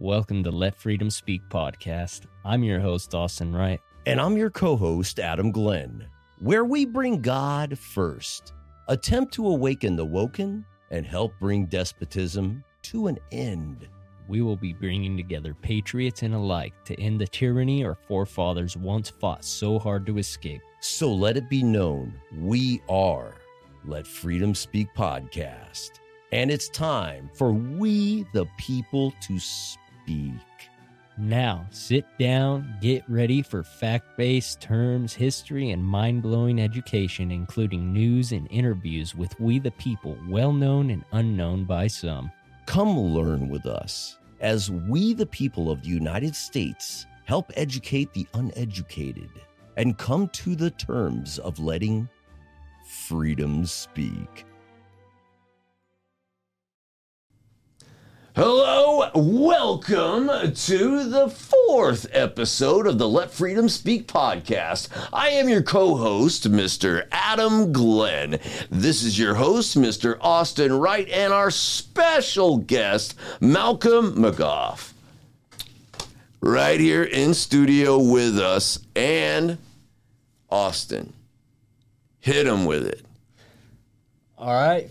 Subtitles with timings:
[0.00, 2.22] Welcome to Let Freedom Speak podcast.
[2.42, 3.82] I'm your host, Austin Wright.
[4.06, 6.06] And I'm your co host, Adam Glenn,
[6.38, 8.54] where we bring God first,
[8.88, 13.88] attempt to awaken the woken, and help bring despotism to an end.
[14.26, 19.10] We will be bringing together patriots and alike to end the tyranny our forefathers once
[19.10, 20.62] fought so hard to escape.
[20.80, 23.34] So let it be known we are
[23.84, 25.90] Let Freedom Speak podcast.
[26.32, 29.79] And it's time for we, the people, to speak.
[31.18, 37.92] Now, sit down, get ready for fact based terms, history, and mind blowing education, including
[37.92, 42.30] news and interviews with we the people, well known and unknown by some.
[42.64, 48.26] Come learn with us as we, the people of the United States, help educate the
[48.34, 49.30] uneducated
[49.76, 52.08] and come to the terms of letting
[53.06, 54.46] freedom speak.
[58.42, 64.88] Hello, welcome to the fourth episode of the Let Freedom Speak podcast.
[65.12, 67.06] I am your co host, Mr.
[67.12, 68.40] Adam Glenn.
[68.70, 70.16] This is your host, Mr.
[70.22, 74.94] Austin Wright, and our special guest, Malcolm McGough.
[76.40, 79.58] Right here in studio with us, and
[80.48, 81.12] Austin.
[82.20, 83.04] Hit him with it.
[84.38, 84.88] All right,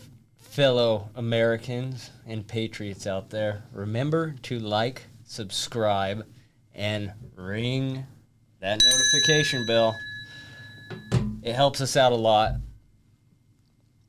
[0.59, 6.25] fellow Americans and patriots out there, remember to like, subscribe,
[6.75, 8.05] and ring
[8.59, 9.95] that notification bell.
[11.43, 12.55] It helps us out a lot.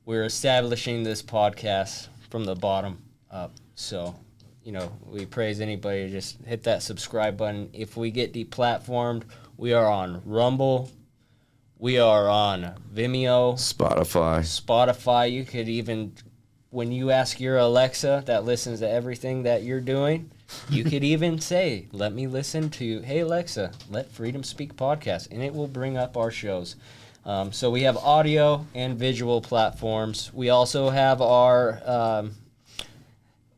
[0.05, 3.53] We're establishing this podcast from the bottom up.
[3.77, 4.17] So,
[4.65, 7.71] you know, we praise anybody to just hit that subscribe button.
[7.73, 9.23] If we get deplatformed,
[9.57, 10.91] we are on Rumble.
[11.79, 14.41] We are on Vimeo, Spotify.
[14.41, 15.31] Spotify.
[15.31, 16.13] You could even,
[16.71, 20.31] when you ask your Alexa that listens to everything that you're doing,
[20.69, 25.43] you could even say, "Let me listen to Hey Alexa, Let Freedom Speak podcast," and
[25.43, 26.77] it will bring up our shows.
[27.25, 30.33] Um, so we have audio and visual platforms.
[30.33, 32.37] We also have our um,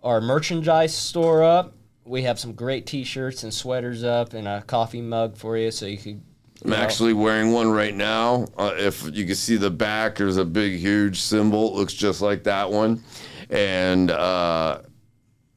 [0.02, 1.74] our merchandise store up.
[2.04, 5.86] We have some great T-shirts and sweaters up, and a coffee mug for you, so
[5.86, 6.22] you could.
[6.64, 8.46] I'm actually wearing one right now.
[8.56, 11.68] Uh, if you can see the back, there's a big, huge symbol.
[11.68, 13.02] It looks just like that one,
[13.50, 14.82] and uh,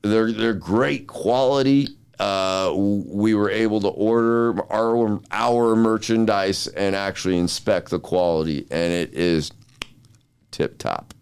[0.01, 1.89] they're they're great quality.
[2.17, 8.93] Uh, we were able to order our our merchandise and actually inspect the quality, and
[8.93, 9.51] it is
[10.51, 11.13] tip top.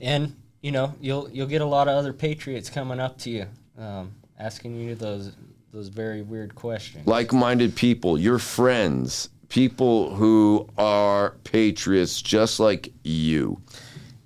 [0.00, 3.46] and you know you'll you'll get a lot of other patriots coming up to you,
[3.76, 5.32] um, asking you those
[5.72, 7.06] those very weird questions.
[7.06, 13.60] Like-minded people, your friends, people who are patriots just like you.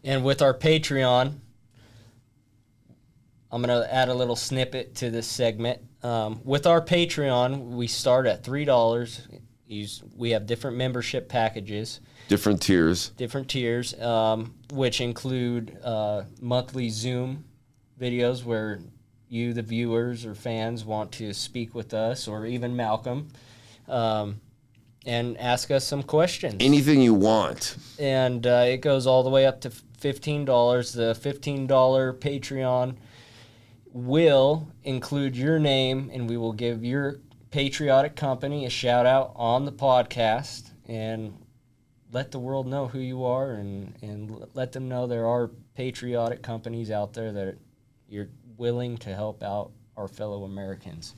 [0.03, 1.35] And with our Patreon,
[3.53, 5.81] I'm going to add a little snippet to this segment.
[6.03, 9.21] Um, with our Patreon, we start at $3.
[9.69, 13.09] Use, we have different membership packages, Different tiers.
[13.11, 17.45] different tiers, um, which include uh, monthly Zoom
[18.01, 18.81] videos where
[19.29, 23.29] you, the viewers or fans, want to speak with us or even Malcolm
[23.89, 24.41] um,
[25.05, 27.77] and ask us some questions Anything you want.
[27.99, 30.93] and uh, it goes all the way up to fifteen dollars.
[30.93, 32.97] The fifteen dollar Patreon
[33.93, 37.21] will include your name, and we will give your
[37.51, 41.35] patriotic company a shout out on the podcast and
[42.13, 46.43] let the world know who you are, and and let them know there are patriotic
[46.43, 47.57] companies out there that
[48.09, 51.15] you're willing to help out our fellow Americans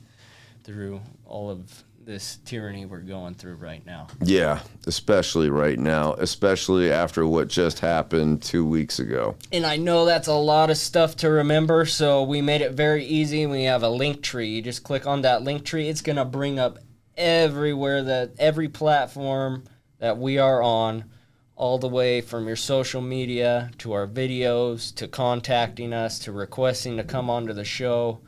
[0.63, 4.07] through all of this tyranny we're going through right now.
[4.23, 9.35] Yeah, especially right now, especially after what just happened two weeks ago.
[9.51, 13.05] And I know that's a lot of stuff to remember, so we made it very
[13.05, 13.45] easy.
[13.45, 14.49] We have a link tree.
[14.49, 15.87] You just click on that link tree.
[15.87, 16.79] It's gonna bring up
[17.15, 19.65] everywhere that every platform
[19.99, 21.03] that we are on,
[21.59, 26.95] all the way from your social media to our videos to contacting us to requesting
[26.95, 28.21] to come onto the show.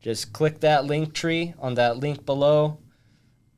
[0.00, 2.78] Just click that link tree on that link below,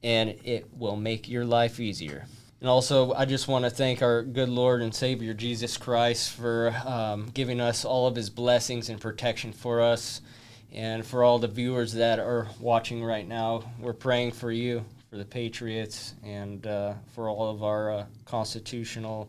[0.02, 2.26] and it will make your life easier.
[2.60, 6.74] And also, I just want to thank our good Lord and Savior Jesus Christ for
[6.84, 10.20] um, giving us all of his blessings and protection for us.
[10.72, 15.16] And for all the viewers that are watching right now, we're praying for you, for
[15.16, 19.28] the Patriots, and uh, for all of our uh, constitutional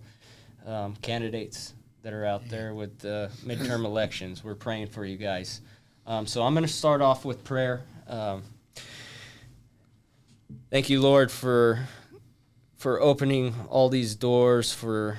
[0.65, 4.44] um, candidates that are out there with the midterm elections.
[4.44, 5.62] We're praying for you guys.
[6.06, 7.83] Um, so I'm going to start off with prayer.
[8.07, 8.44] Um,
[10.71, 11.88] thank you, Lord, for
[12.77, 15.18] for opening all these doors for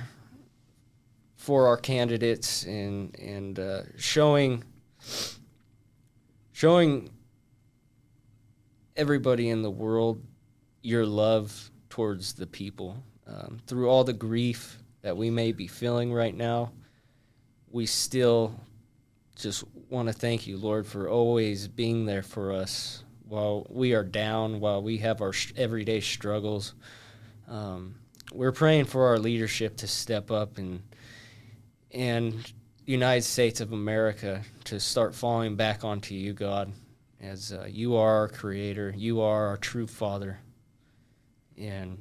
[1.35, 4.63] for our candidates and and uh, showing
[6.51, 7.09] showing
[8.95, 10.21] everybody in the world
[10.81, 13.03] your love towards the people.
[13.27, 16.71] Um, through all the grief that we may be feeling right now,
[17.69, 18.59] we still
[19.35, 24.03] just want to thank you, Lord, for always being there for us while we are
[24.03, 26.73] down, while we have our sh- everyday struggles.
[27.47, 27.95] Um,
[28.33, 30.81] we're praying for our leadership to step up and
[31.91, 32.53] and
[32.85, 36.71] United States of America to start falling back onto you, God,
[37.21, 40.39] as uh, you are our Creator, you are our true Father.
[41.59, 41.97] And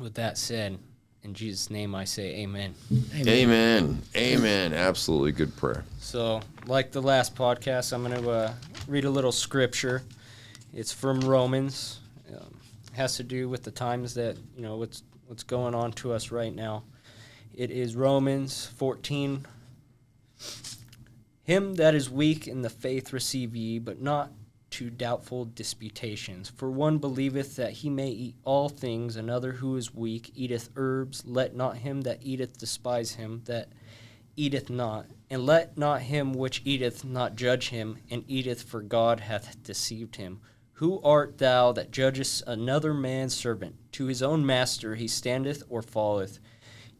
[0.00, 0.78] with that said,
[1.22, 2.74] in Jesus' name, I say Amen.
[3.14, 4.02] Amen.
[4.16, 4.72] Amen.
[4.72, 5.84] Absolutely good prayer.
[5.98, 8.52] So, like the last podcast, I'm going to uh,
[8.86, 10.02] read a little scripture.
[10.72, 12.00] It's from Romans.
[12.34, 12.54] Um,
[12.92, 16.30] has to do with the times that you know what's what's going on to us
[16.30, 16.84] right now.
[17.54, 19.46] It is Romans 14.
[21.42, 24.30] Him that is weak in the faith receive ye, but not
[24.70, 26.48] to doubtful disputations.
[26.48, 31.24] For one believeth that he may eat all things, another who is weak eateth herbs.
[31.26, 33.68] Let not him that eateth despise him that
[34.36, 39.20] eateth not, and let not him which eateth not judge him, and eateth, for God
[39.20, 40.40] hath deceived him.
[40.74, 43.76] Who art thou that judgest another man's servant?
[43.92, 46.38] To his own master he standeth or falleth.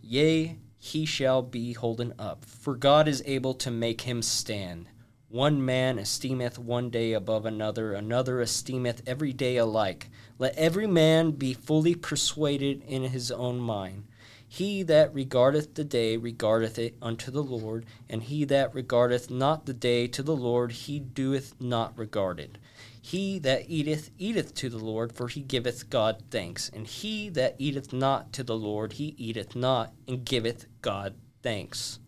[0.03, 4.89] Yea, he shall be holden up, for God is able to make him stand.
[5.31, 10.11] One man esteemeth one day above another, another esteemeth every day alike.
[10.41, 14.09] Let every man be fully persuaded in his own mind.
[14.49, 19.67] He that regardeth the day regardeth it unto the Lord, and he that regardeth not
[19.67, 22.59] the day to the Lord, he doeth not regard it.
[23.01, 26.73] He that eateth, eateth to the Lord, for he giveth God thanks.
[26.75, 32.00] And he that eateth not to the Lord, he eateth not, and giveth God thanks.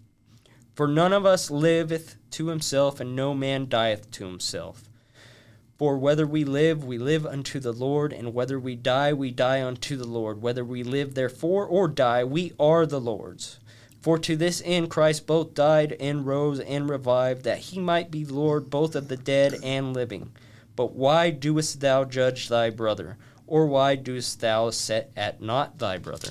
[0.74, 4.84] For none of us liveth to himself, and no man dieth to himself.
[5.76, 9.62] For whether we live, we live unto the Lord, and whether we die, we die
[9.62, 10.40] unto the Lord.
[10.40, 13.58] Whether we live, therefore, or die, we are the Lord's.
[14.00, 18.24] For to this end Christ both died and rose and revived, that he might be
[18.24, 20.32] Lord both of the dead and living.
[20.74, 23.16] But why doest thou judge thy brother?
[23.46, 26.30] Or why doest thou set at naught thy brother?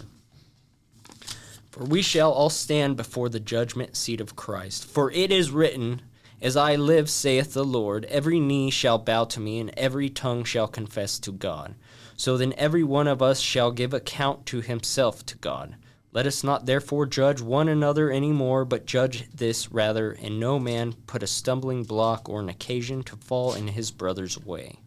[1.71, 4.85] For we shall all stand before the judgment seat of Christ.
[4.85, 6.01] For it is written,
[6.41, 10.43] As I live, saith the Lord, every knee shall bow to me, and every tongue
[10.43, 11.75] shall confess to God.
[12.17, 15.77] So then every one of us shall give account to himself to God.
[16.11, 20.59] Let us not therefore judge one another any more, but judge this rather, and no
[20.59, 24.79] man put a stumbling block or an occasion to fall in his brother's way.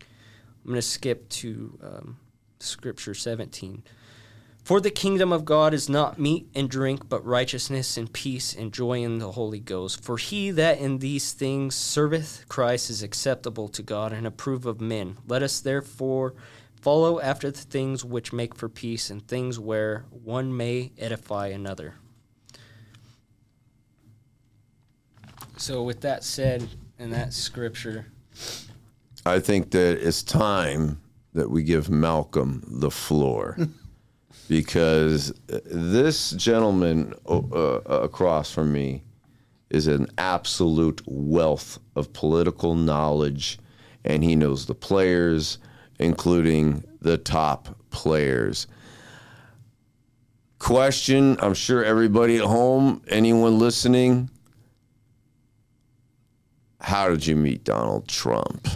[0.00, 2.16] I'm going to skip to um,
[2.60, 3.82] Scripture 17.
[4.64, 8.72] For the kingdom of God is not meat and drink, but righteousness and peace and
[8.72, 10.02] joy in the Holy Ghost.
[10.02, 14.80] For he that in these things serveth Christ is acceptable to God and approved of
[14.80, 15.18] men.
[15.28, 16.32] Let us therefore
[16.80, 21.96] follow after the things which make for peace and things where one may edify another.
[25.58, 26.66] So, with that said,
[26.98, 28.06] and that scripture,
[29.26, 31.02] I think that it's time
[31.34, 33.58] that we give Malcolm the floor
[34.48, 39.02] because this gentleman uh, uh, across from me
[39.70, 43.58] is an absolute wealth of political knowledge,
[44.04, 45.58] and he knows the players,
[45.98, 48.66] including the top players.
[50.58, 54.30] Question I'm sure everybody at home, anyone listening,
[56.80, 58.68] how did you meet Donald Trump?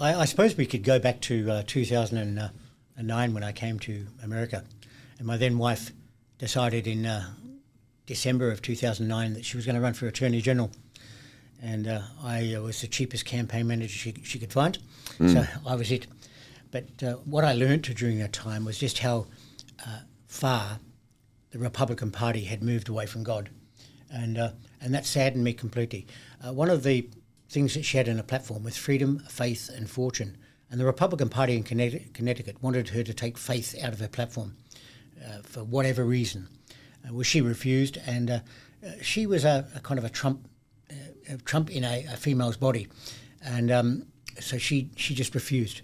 [0.00, 1.62] I, I suppose we could go back to uh,
[2.98, 4.64] 2009 when I came to America,
[5.18, 5.92] and my then wife
[6.38, 7.30] decided in uh,
[8.06, 10.70] December of 2009 that she was going to run for Attorney General,
[11.62, 14.78] and uh, I uh, was the cheapest campaign manager she, she could find,
[15.18, 16.08] so I was it.
[16.72, 19.26] But uh, what I learned during that time was just how
[19.86, 20.80] uh, far
[21.50, 23.48] the Republican Party had moved away from God,
[24.10, 24.50] and uh,
[24.80, 26.06] and that saddened me completely.
[26.44, 27.08] Uh, one of the
[27.48, 30.36] things that she had in a platform was freedom, faith, and fortune,
[30.70, 34.56] and the Republican Party in Connecticut, wanted her to take faith out of her platform
[35.26, 36.48] uh, for whatever reason.
[37.04, 38.40] Uh, well, she refused, and uh,
[38.86, 40.48] uh, she was a, a kind of a Trump,
[40.90, 42.88] uh, a Trump in a, a female's body,
[43.42, 44.06] and um,
[44.40, 45.82] so she she just refused.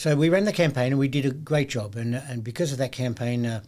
[0.00, 1.94] So we ran the campaign and we did a great job.
[1.94, 3.60] And, and because of that campaign, uh,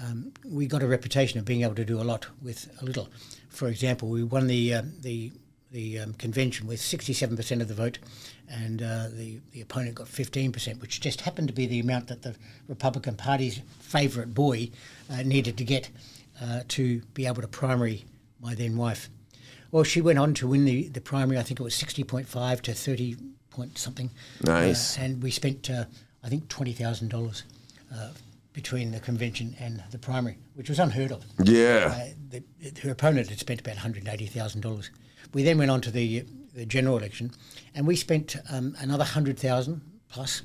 [0.00, 3.08] um, we got a reputation of being able to do a lot with a little.
[3.48, 5.32] For example, we won the, uh, the,
[5.72, 7.98] the um, convention with 67% of the vote,
[8.48, 12.22] and uh, the, the opponent got 15%, which just happened to be the amount that
[12.22, 12.36] the
[12.68, 14.70] Republican Party's favourite boy
[15.10, 15.90] uh, needed to get
[16.42, 18.04] uh, to be able to primary
[18.40, 19.08] my then wife.
[19.70, 22.74] Well, she went on to win the, the primary, I think it was 60.5 to
[22.74, 23.16] 30
[23.54, 24.10] point something.
[24.42, 24.98] Nice.
[24.98, 25.84] Uh, and we spent, uh,
[26.22, 27.44] I think, twenty thousand dollars
[27.94, 28.10] uh,
[28.52, 31.24] between the convention and the primary, which was unheard of.
[31.42, 31.94] Yeah.
[31.96, 34.90] Uh, the, her opponent had spent about one hundred eighty thousand dollars.
[35.32, 36.24] We then went on to the
[36.54, 37.32] the general election,
[37.74, 40.42] and we spent um, another hundred thousand plus,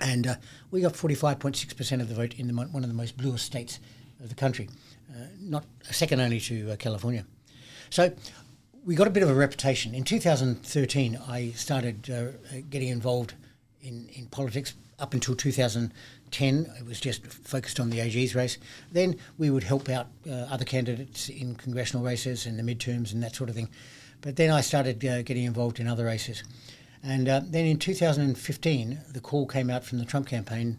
[0.00, 0.34] and uh,
[0.70, 2.94] we got forty five point six percent of the vote in the, one of the
[2.94, 3.78] most bluest states
[4.20, 4.68] of the country,
[5.10, 7.24] uh, not second only to uh, California.
[7.90, 8.12] So
[8.84, 9.94] we got a bit of a reputation.
[9.94, 13.34] In 2013, I started uh, getting involved
[13.80, 14.74] in, in politics.
[14.98, 18.58] Up until 2010, it was just focused on the AG's race.
[18.92, 23.22] Then we would help out uh, other candidates in congressional races and the midterms and
[23.22, 23.68] that sort of thing.
[24.22, 26.42] But then I started uh, getting involved in other races.
[27.02, 30.78] And uh, then in 2015, the call came out from the Trump campaign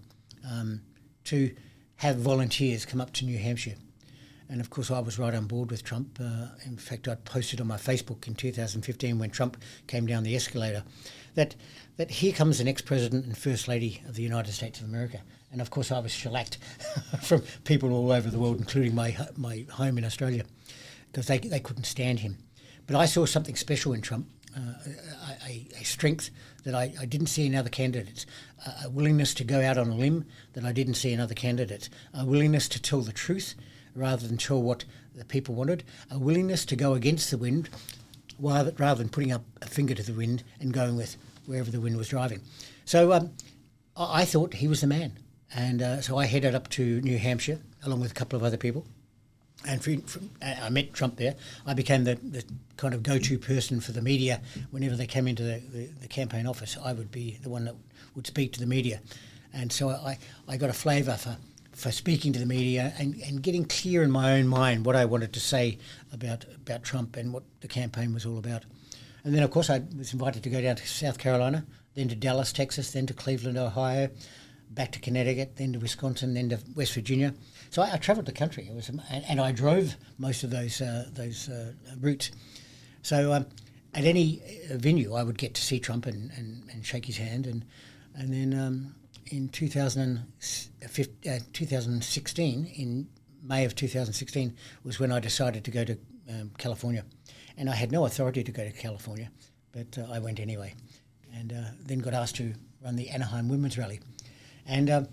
[0.49, 0.81] um,
[1.25, 1.53] to
[1.97, 3.75] have volunteers come up to New Hampshire.
[4.49, 6.19] And of course, I was right on board with Trump.
[6.21, 9.57] Uh, in fact, I posted on my Facebook in 2015 when Trump
[9.87, 10.83] came down the escalator
[11.35, 11.55] that
[11.97, 15.21] that here comes the next president and first lady of the United States of America.
[15.51, 16.57] And of course, I was shellacked
[17.21, 20.43] from people all over the world, including my my home in Australia,
[21.11, 22.37] because they they couldn't stand him.
[22.87, 24.73] But I saw something special in Trump, uh,
[25.47, 26.29] a, a, strength
[26.63, 28.25] that I, I, didn't see in other candidates,
[28.83, 31.89] a, willingness to go out on a limb that I didn't see in other candidates,
[32.13, 33.55] a willingness to tell the truth
[33.95, 34.85] rather than tell what
[35.15, 37.69] the people wanted, a willingness to go against the wind
[38.39, 41.81] rather, rather than putting up a finger to the wind and going with wherever the
[41.81, 42.41] wind was driving.
[42.85, 43.31] So um,
[43.95, 45.17] I thought he was the man.
[45.55, 48.57] And uh, so I headed up to New Hampshire along with a couple of other
[48.57, 48.85] people.
[49.65, 50.03] And
[50.41, 51.35] I met Trump there.
[51.65, 52.43] I became the, the
[52.77, 54.41] kind of go to person for the media.
[54.71, 57.75] Whenever they came into the, the, the, campaign office, I would be the one that
[58.15, 58.99] would speak to the media.
[59.53, 60.17] And so I,
[60.47, 61.37] I got a flavour for
[61.71, 65.05] for speaking to the media and, and getting clear in my own mind what I
[65.05, 65.79] wanted to say
[66.11, 68.63] about about Trump and what the campaign was all about.
[69.23, 71.65] And then, of course, I was invited to go down to South Carolina,
[71.95, 74.09] then to Dallas, Texas, then to Cleveland, Ohio,
[74.69, 77.33] back to Connecticut, then to Wisconsin, then to West Virginia.
[77.73, 78.67] So I, I travelled the country.
[78.69, 82.29] It was, and, and, I drove most of those uh, those uh, routes.
[83.01, 83.47] So um,
[83.95, 87.47] at any venue, I would get to see Trump and, and, and shake his hand,
[87.47, 87.65] and
[88.15, 88.59] and then.
[88.59, 88.95] Um,
[89.31, 93.07] in 2015, uh, 2016, in
[93.41, 95.97] May of 2016, was when I decided to go to
[96.29, 97.03] um, California.
[97.57, 99.31] And I had no authority to go to California,
[99.71, 100.75] but uh, I went anyway.
[101.33, 102.53] And uh, then got asked to
[102.83, 104.01] run the Anaheim Women's Rally.
[104.67, 105.03] And uh,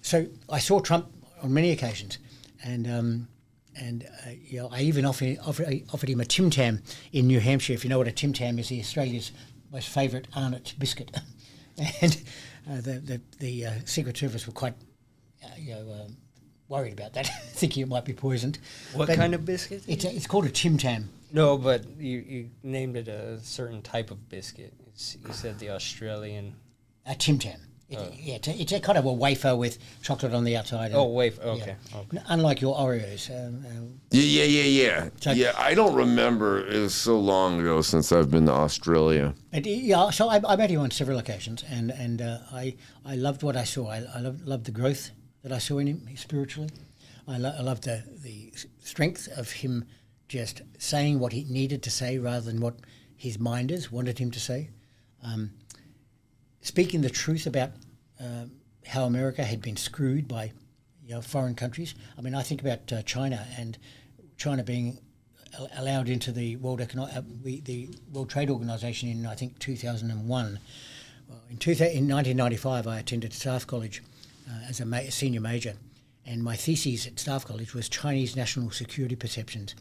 [0.00, 1.12] so I saw Trump
[1.42, 2.18] on many occasions.
[2.64, 3.28] And um,
[3.76, 7.40] and uh, you know, I even offered, offered, offered him a Tim Tam in New
[7.40, 7.72] Hampshire.
[7.72, 9.32] If you know what a Tim Tam is, the Australia's
[9.72, 11.10] most favourite Arnott biscuit.
[12.00, 12.22] and
[12.68, 14.74] uh, the the, the uh, Secret Service were quite
[15.44, 16.16] uh, you know um,
[16.68, 18.58] worried about that, thinking it might be poisoned.
[18.92, 19.82] What but kind of biscuit?
[19.86, 21.10] It's a, it's called a Tim Tam.
[21.30, 24.72] No, but you, you named it a certain type of biscuit.
[24.86, 26.54] It's, you said the Australian.
[27.04, 27.60] A Tim Tam.
[27.88, 28.12] It, oh.
[28.20, 30.92] Yeah, it's a, it's a, kind of a wafer with chocolate on the outside.
[30.94, 31.40] oh, wafer.
[31.42, 31.76] Okay.
[31.90, 32.00] Yeah.
[32.00, 32.18] okay.
[32.26, 33.30] Unlike your Oreos.
[33.30, 35.08] Um, um, yeah, yeah, yeah, yeah.
[35.20, 36.66] So yeah, I don't remember.
[36.66, 39.34] It was so long ago since I've been to Australia.
[39.52, 42.76] And, yeah, so I, I met you on several occasions, and and uh, I
[43.06, 43.88] I loved what I saw.
[43.88, 45.10] I, I loved, loved the growth
[45.42, 46.68] that I saw in him spiritually.
[47.26, 49.86] I, lo- I loved the the strength of him
[50.28, 52.74] just saying what he needed to say rather than what
[53.16, 54.68] his minders wanted him to say.
[55.24, 55.52] Um,
[56.68, 57.70] speaking the truth about
[58.20, 58.44] uh,
[58.86, 60.52] how America had been screwed by
[61.02, 61.94] you know, foreign countries.
[62.16, 63.78] I mean, I think about uh, China and
[64.36, 64.98] China being
[65.76, 70.60] allowed into the World uh, the World Trade Organization in I think 2001.
[71.28, 74.02] Well, in, two, in 1995, I attended Staff College
[74.48, 75.74] uh, as a, ma- a senior major,
[76.26, 79.74] and my thesis at Staff College was Chinese national security perceptions,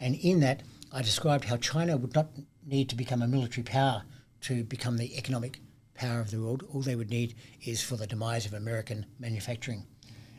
[0.00, 2.28] and in that I described how China would not
[2.66, 4.04] need to become a military power
[4.42, 5.60] to become the economic
[5.94, 6.64] power of the world.
[6.72, 7.34] All they would need
[7.64, 9.86] is for the demise of American manufacturing.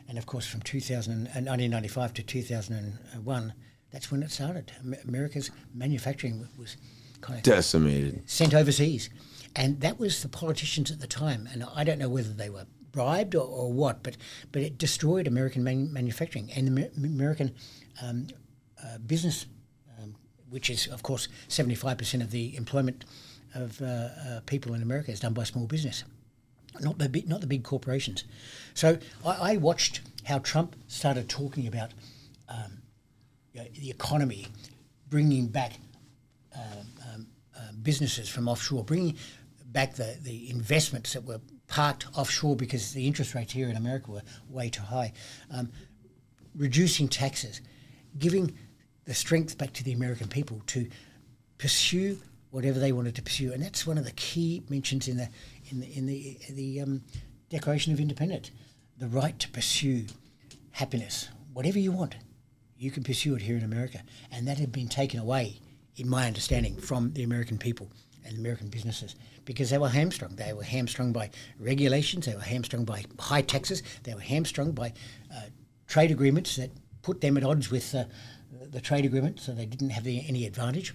[0.08, 3.54] And of course, from 2000, 1995 uh, to 2001,
[3.90, 4.72] that's when it started.
[5.06, 6.76] America's manufacturing was
[7.20, 9.08] kind of decimated, sent overseas.
[9.56, 11.48] And that was the politicians at the time.
[11.52, 14.16] And I don't know whether they were bribed or, or what, but,
[14.52, 17.54] but it destroyed American man- manufacturing and the American
[18.02, 18.26] um,
[18.82, 19.46] uh, business,
[20.00, 20.16] um,
[20.50, 23.04] which is, of course, 75% of the employment
[23.54, 26.04] of uh, uh, people in America is done by small business,
[26.80, 28.24] not the big, not the big corporations.
[28.74, 31.92] So I, I watched how Trump started talking about
[32.48, 32.82] um,
[33.52, 34.48] you know, the economy,
[35.08, 35.74] bringing back
[36.54, 39.16] um, uh, businesses from offshore, bringing
[39.66, 44.10] back the, the investments that were parked offshore because the interest rates here in America
[44.10, 45.12] were way too high,
[45.50, 45.70] um,
[46.54, 47.60] reducing taxes,
[48.18, 48.56] giving
[49.04, 50.88] the strength back to the American people to
[51.58, 52.18] pursue
[52.54, 55.28] whatever they wanted to pursue, and that's one of the key mentions in the
[55.70, 57.02] in the in the, the um,
[57.50, 58.52] Declaration of Independence:
[58.96, 60.06] the right to pursue
[60.70, 62.14] happiness, whatever you want,
[62.78, 65.58] you can pursue it here in America, and that had been taken away,
[65.96, 67.90] in my understanding, from the American people
[68.24, 70.36] and American businesses because they were hamstrung.
[70.36, 72.26] They were hamstrung by regulations.
[72.26, 73.82] They were hamstrung by high taxes.
[74.04, 74.92] They were hamstrung by
[75.34, 75.42] uh,
[75.88, 76.70] trade agreements that
[77.02, 78.04] put them at odds with uh,
[78.70, 80.94] the trade agreement, so they didn't have the, any advantage.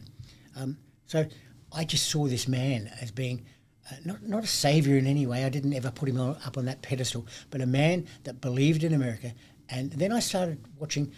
[0.55, 1.25] Um, so
[1.71, 3.45] I just saw this man as being
[3.91, 5.45] uh, not, not a savior in any way.
[5.45, 8.83] I didn't ever put him on, up on that pedestal, but a man that believed
[8.83, 9.33] in America.
[9.69, 11.11] And then I started watching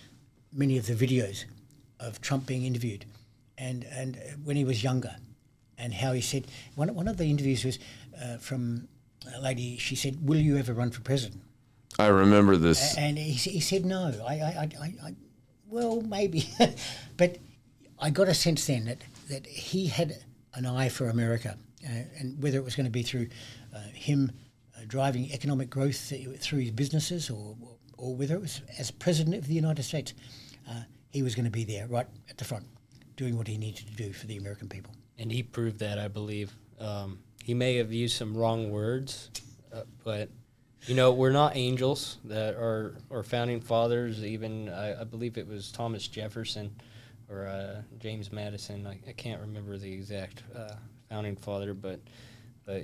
[0.53, 1.45] many of the videos
[1.99, 3.05] of Trump being interviewed,
[3.57, 5.15] and and when he was younger,
[5.77, 7.79] and how he said one one of the interviews was
[8.21, 8.87] uh, from
[9.35, 9.77] a lady.
[9.77, 11.41] She said, "Will you ever run for president?"
[11.99, 12.97] I remember this.
[12.97, 14.13] And he, he said no.
[14.27, 15.15] I, I, I, I
[15.67, 16.49] well, maybe,
[17.17, 17.37] but
[17.99, 18.97] I got a sense then that
[19.29, 20.17] that he had
[20.53, 21.89] an eye for America, uh,
[22.19, 23.27] and whether it was going to be through
[23.75, 24.31] uh, him
[24.75, 27.55] uh, driving economic growth through his businesses, or
[27.97, 30.13] or whether it was as president of the United States,
[31.11, 32.65] he was going to be there right at the front,
[33.15, 34.93] doing what he needed to do for the American people.
[35.19, 36.51] And he proved that, I believe.
[36.79, 39.29] Um, he may have used some wrong words,
[39.73, 40.29] uh, but
[40.87, 44.23] you know we're not angels that are or founding fathers.
[44.23, 46.75] Even I, I believe it was Thomas Jefferson
[47.31, 48.85] or uh, James Madison.
[48.85, 50.75] I, I, can't remember the exact uh,
[51.09, 51.99] founding father, but
[52.65, 52.83] but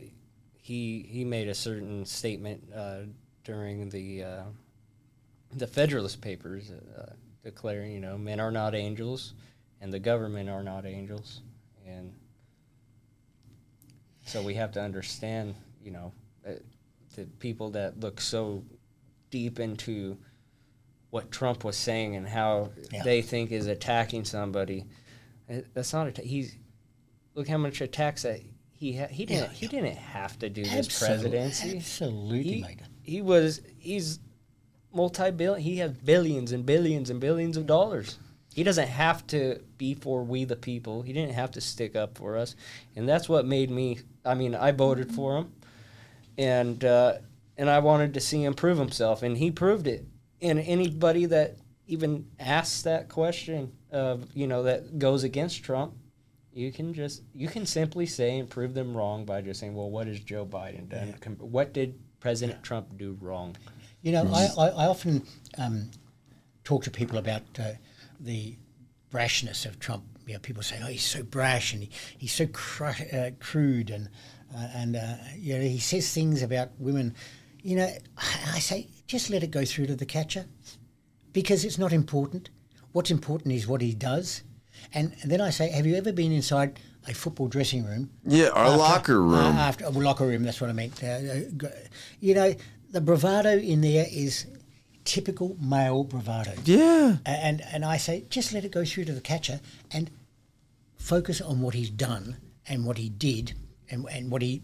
[0.55, 3.01] he he made a certain statement uh,
[3.43, 4.43] during the uh,
[5.53, 7.13] the Federalist Papers, uh,
[7.43, 9.33] declaring, you know, men are not angels,
[9.81, 11.41] and the government are not angels,
[11.85, 12.13] and
[14.25, 16.11] so we have to understand, you know,
[17.15, 18.63] the people that look so
[19.29, 20.17] deep into
[21.09, 23.03] what Trump was saying and how yeah.
[23.03, 24.85] they think is attacking somebody.
[25.73, 26.21] That's not a.
[26.21, 26.55] He's
[27.33, 30.63] look how much attacks that he ha- he didn't yeah, he didn't have to do
[30.63, 31.77] this presidency.
[31.77, 34.19] Absolutely, he, he was he's
[34.93, 35.61] multi-billion.
[35.61, 38.19] He has billions and billions and billions of dollars.
[38.53, 41.03] He doesn't have to be for we the people.
[41.03, 42.55] He didn't have to stick up for us,
[42.95, 43.99] and that's what made me.
[44.25, 45.53] I mean, I voted for him,
[46.37, 47.13] and uh,
[47.57, 50.05] and I wanted to see him prove himself, and he proved it.
[50.41, 55.93] And anybody that even asks that question of you know that goes against Trump,
[56.51, 59.89] you can just you can simply say and prove them wrong by just saying, well,
[59.89, 61.15] what has Joe Biden done?
[61.21, 61.29] Yeah.
[61.39, 63.55] What did President Trump do wrong?
[64.01, 65.23] You know, I, I, I often
[65.57, 65.91] um,
[66.63, 67.71] talk to people about uh,
[68.19, 68.55] the
[69.11, 70.03] brashness of Trump.
[70.25, 73.89] You know, people say, "Oh, he's so brash and he, he's so cr- uh, crude,"
[73.89, 74.09] and
[74.55, 77.15] uh, and uh, you know, he says things about women.
[77.67, 80.45] You know, I say just let it go through to the catcher
[81.33, 82.49] because it's not important.
[82.93, 84.43] What's important is what he does.
[84.93, 88.09] And, then I say, have you ever been inside a football dressing room?
[88.23, 89.57] Yeah, our after, locker room.
[89.57, 91.03] Uh, after a locker room, that's what I meant.
[91.03, 91.67] Uh,
[92.21, 92.55] you know,
[92.91, 94.45] the bravado in there is
[95.03, 96.53] typical male bravado.
[96.63, 97.17] Yeah.
[97.25, 99.59] And and I say just let it go through to the catcher
[99.91, 100.09] and
[100.95, 103.55] focus on what he's done and what he did
[103.89, 104.61] and and what he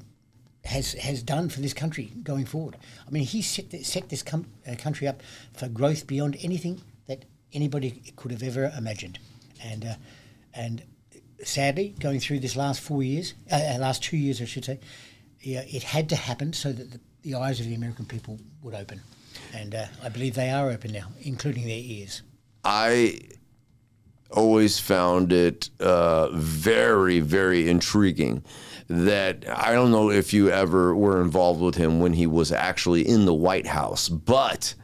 [0.65, 2.77] has has done for this country going forward.
[3.07, 5.21] I mean, he set set this com- uh, country up
[5.53, 9.19] for growth beyond anything that anybody could have ever imagined,
[9.63, 9.95] and uh,
[10.53, 10.83] and
[11.43, 14.79] sadly, going through this last four years, uh, uh last two years, I should say,
[15.41, 18.75] yeah, it had to happen so that the the eyes of the American people would
[18.75, 19.01] open.
[19.53, 22.21] And uh, I believe they are open now, including their ears.
[22.63, 23.19] I
[24.33, 28.43] always found it uh, very, very intriguing
[28.89, 33.07] that I don't know if you ever were involved with him when he was actually
[33.07, 34.75] in the White House, but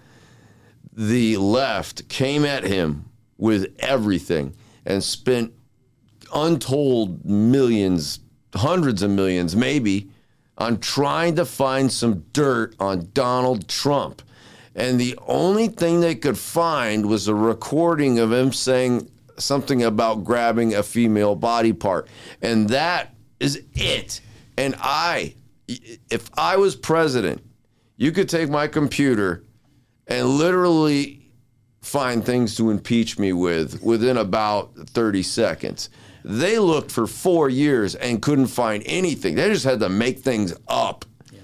[0.94, 3.06] the left came at him
[3.38, 5.54] with everything and spent
[6.34, 8.20] untold millions,
[8.56, 10.10] hundreds of millions, maybe,
[10.58, 14.22] on trying to find some dirt on Donald Trump.
[14.76, 20.23] And the only thing they could find was a recording of him saying something about
[20.23, 22.08] grabbing a female body part.
[22.41, 24.21] And that is it.
[24.58, 25.36] And I,
[25.67, 27.43] if I was president,
[27.97, 29.43] you could take my computer
[30.08, 31.32] and literally
[31.82, 35.89] find things to impeach me with within about 30 seconds.
[36.23, 39.36] They looked for four years and couldn't find anything.
[39.36, 41.06] They just had to make things up.
[41.32, 41.39] Yeah.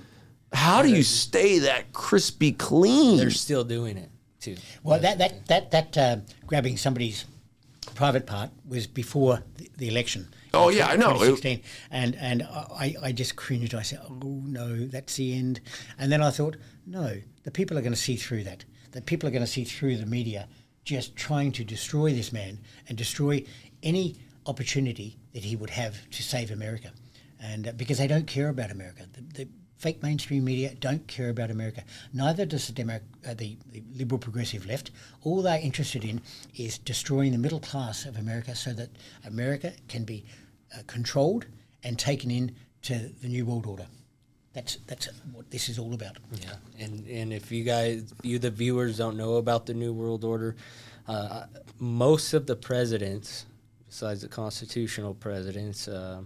[0.51, 3.17] How do you stay that crispy clean?
[3.17, 4.09] They're still doing it
[4.41, 4.57] too.
[4.83, 7.25] Well, that that that that uh, grabbing somebody's
[7.95, 10.27] private part was before the, the election.
[10.53, 11.13] Oh yeah, I know.
[11.13, 13.73] 2016, and and I, I just cringed.
[13.73, 15.61] I said, "Oh no, that's the end."
[15.97, 18.65] And then I thought, "No, the people are going to see through that.
[18.91, 20.47] The people are going to see through the media
[20.83, 23.43] just trying to destroy this man and destroy
[23.81, 26.91] any opportunity that he would have to save America,
[27.41, 31.29] and uh, because they don't care about America, the, the fake mainstream media don't care
[31.29, 31.83] about America.
[32.13, 34.91] Neither does the, Demo- uh, the, the liberal progressive left.
[35.23, 36.21] All they're interested in
[36.55, 38.89] is destroying the middle class of America so that
[39.25, 40.25] America can be
[40.73, 41.45] uh, controlled
[41.83, 43.85] and taken in to the new world order.
[44.53, 46.15] That's that's what this is all about.
[46.31, 50.23] Yeah, and and if you guys, you the viewers, don't know about the New World
[50.23, 50.55] Order,
[51.09, 51.43] uh,
[51.77, 53.45] most of the presidents,
[53.85, 56.21] besides the constitutional presidents, uh,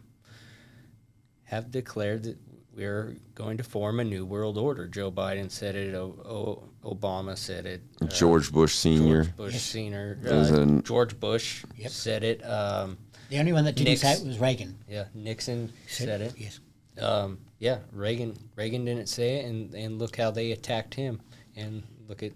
[1.46, 2.38] have declared that
[2.80, 4.88] we're going to form a new world order.
[4.88, 5.94] Joe Biden said it.
[5.94, 7.82] O- o- Obama said it.
[8.02, 9.24] uh, George Bush Senior.
[9.26, 10.18] George Bush Senior.
[10.26, 10.30] Uh,
[10.62, 11.92] an- George Bush Yep.
[11.92, 12.42] said it.
[12.46, 12.98] Um,
[13.30, 14.78] The only one that didn't say it was Reagan.
[14.88, 16.34] yeah, Nixon said it.
[16.38, 16.60] Yes.
[17.02, 21.20] Um, yeah, Reagan Reagan didn't say it, and, and look how they attacked him,
[21.58, 22.32] and look at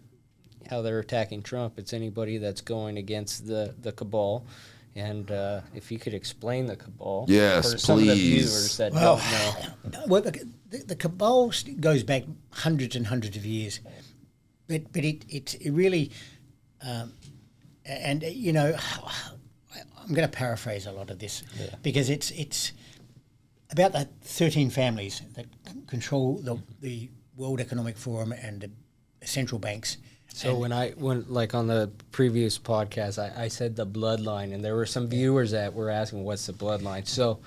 [0.70, 1.80] how they're attacking Trump.
[1.80, 4.46] It's anybody that's going against the the cabal,
[4.96, 8.44] and uh, if you could explain the cabal, Yes, for some of the please.
[8.46, 9.18] viewers that Well,
[9.84, 10.04] don't know.
[10.08, 10.32] Well, the,
[10.70, 13.80] the, the cabal goes back hundreds and hundreds of years,
[14.68, 16.12] but but it it, it really,
[16.82, 17.14] um,
[17.86, 18.76] and uh, you know,
[20.00, 21.44] I'm going to paraphrase a lot of this
[21.82, 22.72] because it's it's
[23.72, 28.62] about the 13 families that c- control the the World Economic Forum and
[29.20, 29.98] the central banks.
[30.36, 34.65] So when I when like on the previous podcast, I, I said the bloodline, and
[34.65, 37.39] there were some viewers that were asking, "What's the bloodline?" So,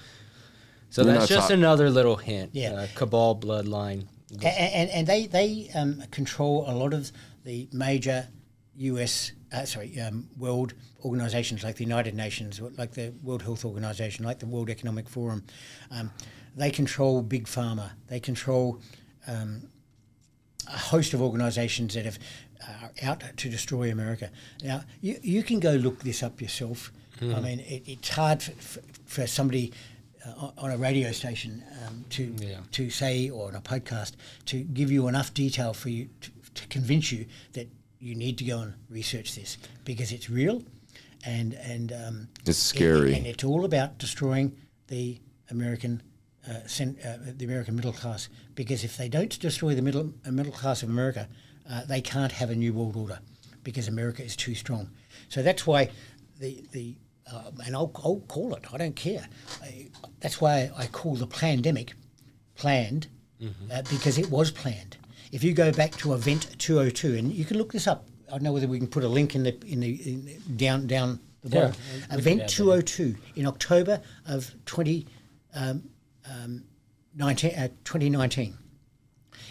[0.91, 2.51] so We're that's just talk- another little hint.
[2.55, 2.73] Yeah.
[2.75, 4.07] uh, cabal bloodline.
[4.41, 7.11] A- and, and they they um, control a lot of
[7.45, 8.29] the major
[8.77, 9.33] U.S.
[9.53, 14.39] Uh, sorry um, world organisations like the United Nations, like the World Health Organization, like
[14.39, 15.43] the World Economic Forum.
[15.91, 16.13] Um,
[16.57, 17.91] they control big pharma.
[18.07, 18.81] They control
[19.27, 19.69] um,
[20.69, 22.19] a host of organisations that have
[22.69, 24.31] are out to destroy America.
[24.65, 26.93] Now you you can go look this up yourself.
[27.21, 29.73] I mean, it, it's hard for, for, for somebody.
[30.27, 32.59] Uh, on a radio station um, to Yeah.
[32.73, 34.15] to say or on a podcast
[34.47, 37.69] to give you enough detail for you to, to convince you that
[38.01, 40.65] you need to go and research this because it's real
[41.25, 43.15] and and um, It's it- scary.
[43.15, 44.57] and it's all about destroying
[44.89, 46.03] the American
[46.51, 50.33] uh, sen- uh, the American middle class because if they don't destroy the middle uh,
[50.33, 51.29] middle class of America,
[51.71, 53.19] uh, they can't have a new world order
[53.63, 54.91] because America is too strong.
[55.29, 55.91] So that's why
[56.39, 56.97] the the
[57.31, 58.65] uh, and I'll, I'll call it.
[58.73, 59.27] I don't care.
[59.63, 59.89] I,
[60.21, 61.95] that's why I call the pandemic
[62.55, 63.09] planned
[63.73, 64.97] uh, because it was planned.
[65.33, 68.07] If you go back to Event 202, and you can look this up.
[68.29, 70.87] I don't know whether we can put a link in the in the in, down
[70.87, 71.73] down the bottom.
[72.11, 75.07] Event 202 in October of 20,
[75.55, 75.83] um,
[76.29, 76.65] um,
[77.15, 78.57] 19, uh, 2019.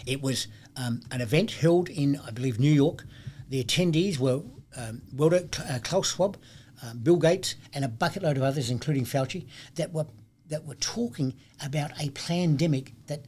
[0.06, 3.04] It was um, an event held in, I believe, New York.
[3.48, 4.42] The attendees were
[4.76, 5.34] um, World,
[5.68, 6.36] uh, Klaus Schwab,
[6.82, 10.06] um, Bill Gates, and a bucket load of others, including Fauci, that were
[10.48, 11.34] that were talking
[11.64, 13.24] about a pandemic that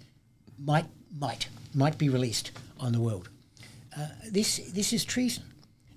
[0.59, 0.87] might
[1.19, 3.29] might might be released on the world.
[3.97, 5.45] Uh, this this is treason,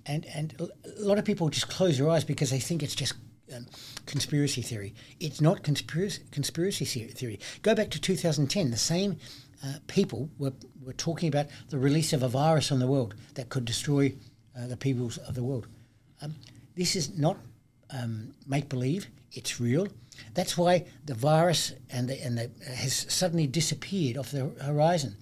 [0.06, 3.14] and and a lot of people just close their eyes because they think it's just
[3.56, 3.68] um,
[4.06, 4.94] conspiracy theory.
[5.20, 7.40] It's not conspiracy conspiracy theory.
[7.62, 8.72] Go back to 2010.
[8.72, 9.18] The same
[9.64, 13.50] uh, people were were talking about the release of a virus on the world that
[13.50, 14.14] could destroy
[14.58, 15.68] uh, the peoples of the world.
[16.22, 16.36] Um,
[16.76, 17.38] this is not
[17.92, 19.08] um, make believe.
[19.34, 19.88] It's real.
[20.34, 25.16] That's why the virus and the, and the, has suddenly disappeared off the horizon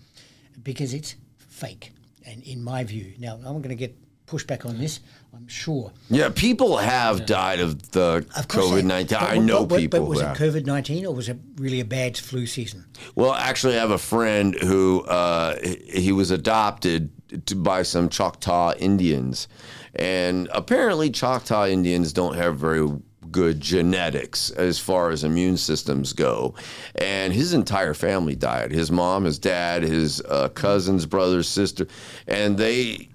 [0.63, 1.91] because it's fake.
[2.25, 4.99] And in my view, now I'm going to get pushback on this.
[5.39, 5.91] I'm sure.
[6.10, 9.17] Yeah, people have died of the COVID nineteen.
[9.19, 10.06] I what- know but- but people.
[10.06, 10.25] was it.
[10.25, 12.86] COVID nineteen or was it really a bad flu season?
[13.15, 17.10] Well, actually, I have a friend who uh, he he was adopted
[17.45, 19.47] to, by some Choctaw Indians,
[19.95, 22.86] and apparently Choctaw Indians don't have very
[23.32, 26.56] good genetics as far as immune systems go.
[26.95, 28.71] And his entire family died.
[28.71, 31.86] His mom, his dad, his uh, cousins, brothers, sister,
[32.28, 33.10] and they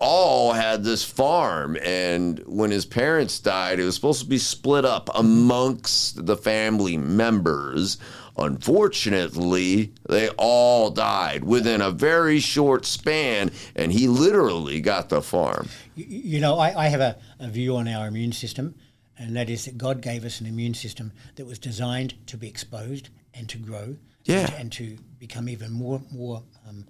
[0.00, 4.84] all had this farm and when his parents died it was supposed to be split
[4.84, 7.98] up amongst the family members
[8.36, 15.68] unfortunately they all died within a very short span and he literally got the farm
[15.96, 18.76] You, you know, I, I have a, a view on our immune system,
[19.18, 22.46] and that is that God gave us an immune system that was designed to be
[22.48, 24.46] exposed and to grow, Yeah.
[24.46, 26.86] and, and to become even more more um,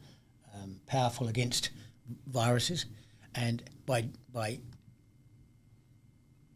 [0.54, 1.70] um, powerful against
[2.26, 2.86] viruses,
[3.34, 4.58] and by by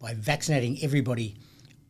[0.01, 1.37] by vaccinating everybody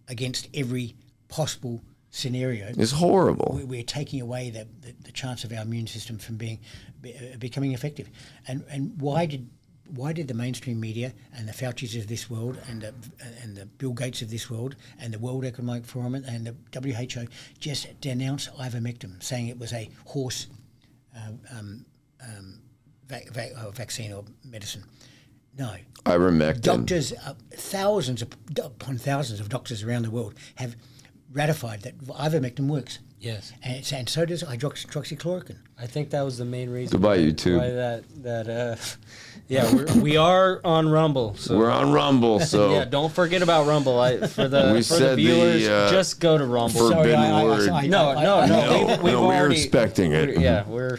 [0.08, 0.94] against every
[1.28, 5.86] possible scenario, it's horrible we- we're taking away the, the, the chance of our immune
[5.86, 6.58] system from being
[7.00, 8.08] be, uh, becoming effective.
[8.46, 9.48] And and why did
[9.88, 12.94] why did the mainstream media and the Fauci's of this world and the,
[13.42, 17.26] and the Bill Gates of this world and the World Economic Forum and the WHO
[17.58, 20.46] just denounce ivermectin, saying it was a horse
[21.14, 21.84] um,
[22.22, 22.58] um,
[23.10, 24.84] um, va- va- uh, vaccine or medicine?
[25.58, 25.74] No.
[26.04, 26.62] Ivermectin.
[26.62, 28.28] Doctors, uh, thousands of,
[28.62, 30.76] upon thousands of doctors around the world have
[31.32, 32.98] ratified that ivermectin works.
[33.20, 33.52] Yes.
[33.62, 35.58] And, it's, and so does hydroxychloroquine.
[35.78, 36.92] I think that was the main reason.
[36.92, 37.58] Goodbye, why, YouTube.
[37.58, 38.76] Why that that uh,
[39.48, 41.36] yeah, we're, we are on Rumble.
[41.36, 44.00] So We're on Rumble, so yeah, don't forget about Rumble.
[44.00, 46.88] I, for the We for said the the, viewers, uh, just go to Rumble.
[46.88, 47.68] for- Forbidden word.
[47.88, 50.40] no, no, no, No, we've, we've no, we're already, expecting it.
[50.40, 50.98] Yeah, we're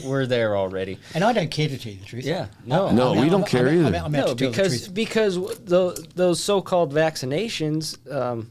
[0.04, 0.98] we're there already.
[1.14, 2.24] And I don't care to tell you the truth.
[2.24, 3.96] Yeah, no, No, I'm- we don't I'm- care I'm- either.
[3.98, 4.94] I'm, I'm no, to tell the because truth.
[4.94, 8.50] because those, those so-called vaccinations, um,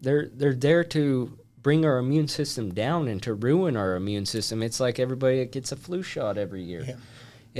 [0.00, 4.62] they're they're there to bring our immune system down and to ruin our immune system.
[4.62, 6.84] It's like everybody that gets a flu shot every year.
[6.88, 6.96] Yeah.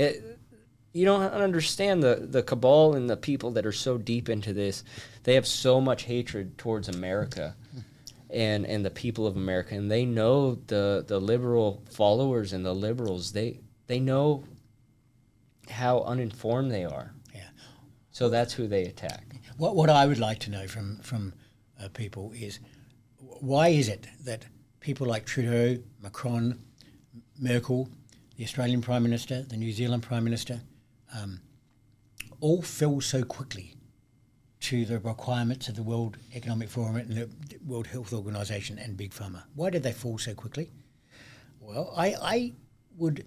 [0.05, 0.39] It,
[0.93, 4.83] you don't understand the the cabal and the people that are so deep into this.
[5.23, 7.55] They have so much hatred towards America.
[8.33, 12.73] And, and the people of America, and they know the, the liberal followers and the
[12.73, 13.33] liberals.
[13.33, 14.45] They they know
[15.69, 17.13] how uninformed they are.
[17.35, 17.49] Yeah.
[18.11, 19.25] So that's who they attack.
[19.57, 21.33] What, what I would like to know from from
[21.81, 22.59] uh, people is
[23.19, 24.45] why is it that
[24.79, 26.59] people like Trudeau, Macron,
[27.39, 27.89] Merkel,
[28.37, 30.61] the Australian Prime Minister, the New Zealand Prime Minister,
[31.13, 31.41] um,
[32.39, 33.75] all fell so quickly
[34.61, 37.29] to the requirements of the World Economic Forum and the
[37.65, 39.43] World Health Organization and Big Pharma?
[39.55, 40.69] Why did they fall so quickly?
[41.59, 42.53] Well, I, I
[42.97, 43.25] would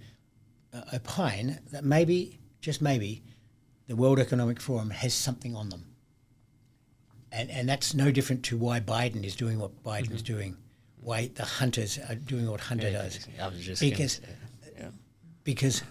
[0.73, 3.23] uh, opine that maybe, just maybe,
[3.87, 5.85] the World Economic Forum has something on them.
[7.33, 10.57] And, and that's no different to why Biden is doing what Biden's doing,
[11.01, 13.27] why the hunters are doing what Hunter does.
[13.41, 14.21] I was just gonna because
[14.79, 14.93] that,
[15.43, 15.83] because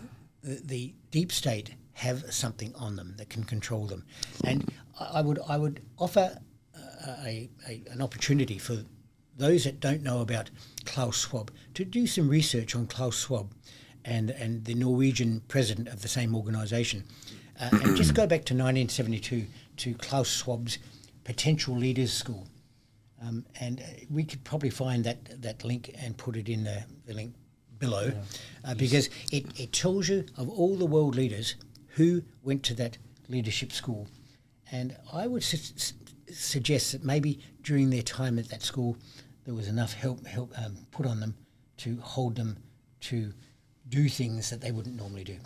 [0.42, 4.04] the, the deep state have something on them that can control them,
[4.44, 6.38] and I would I would offer
[6.76, 8.84] uh, a, a an opportunity for
[9.38, 10.50] those that don't know about
[10.86, 13.52] Klaus Schwab to do some research on Klaus Schwab
[14.06, 17.04] and and the Norwegian president of the same organisation,
[17.60, 19.46] uh, and just go back to 1972
[19.78, 20.78] to Klaus Schwab's
[21.24, 22.48] Potential Leaders School.
[23.22, 26.84] Um, and uh, we could probably find that that link and put it in the,
[27.06, 27.34] the link
[27.80, 28.12] below,
[28.66, 31.56] uh, because it, it tells you of all the world leaders
[31.96, 32.98] who went to that
[33.30, 34.08] leadership school,
[34.72, 35.96] and I would su- su-
[36.32, 38.98] suggest that maybe during their time at that school,
[39.46, 41.36] there was enough help help um, put on them
[41.78, 42.58] to hold them
[43.02, 43.34] to
[43.90, 45.38] do things that they wouldn't normally do,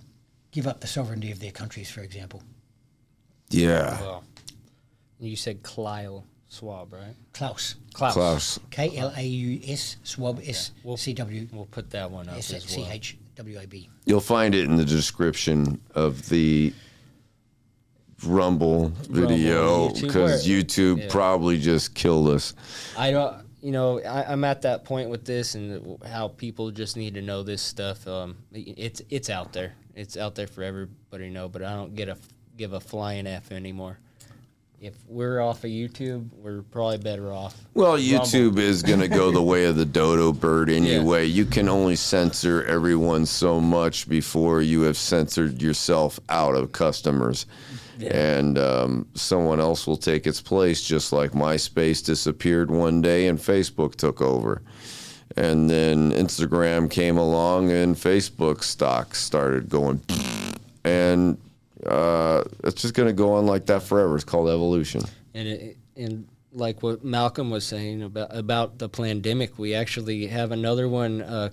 [0.51, 2.41] give up the sovereignty of their countries, for example.
[3.49, 3.99] yeah.
[5.19, 7.15] Well, you said Kyle Swab, right?
[7.33, 8.13] Klaus, Klaus.
[8.13, 8.59] Klaus.
[8.69, 10.95] K L A U S, Schwab, S we'll-
[11.51, 12.87] We'll put that one up S as well.
[12.91, 13.89] H W A B.
[14.05, 16.73] You'll find it in the description of the
[18.25, 21.07] Rumble video because where- YouTube yeah.
[21.09, 22.55] probably just killed us.
[22.97, 26.97] I don't, you know, I, I'm at that point with this and how people just
[26.97, 28.07] need to know this stuff.
[28.07, 29.75] Um, it's it's out there.
[29.93, 31.47] It's out there for everybody to know.
[31.47, 32.17] But I don't get a
[32.57, 33.99] give a flying f anymore.
[34.79, 37.59] If we're off of YouTube, we're probably better off.
[37.73, 41.25] Well, YouTube is going to go the way of the dodo bird anyway.
[41.25, 47.47] You can only censor everyone so much before you have censored yourself out of customers.
[47.99, 53.39] And um, someone else will take its place, just like MySpace disappeared one day and
[53.39, 54.61] Facebook took over.
[55.35, 60.01] And then Instagram came along and Facebook stock started going.
[60.83, 61.39] And
[61.85, 64.15] uh, it's just going to go on like that forever.
[64.15, 65.01] It's called evolution.
[65.33, 70.51] And it, and like what Malcolm was saying about about the pandemic, we actually have
[70.51, 71.49] another one uh,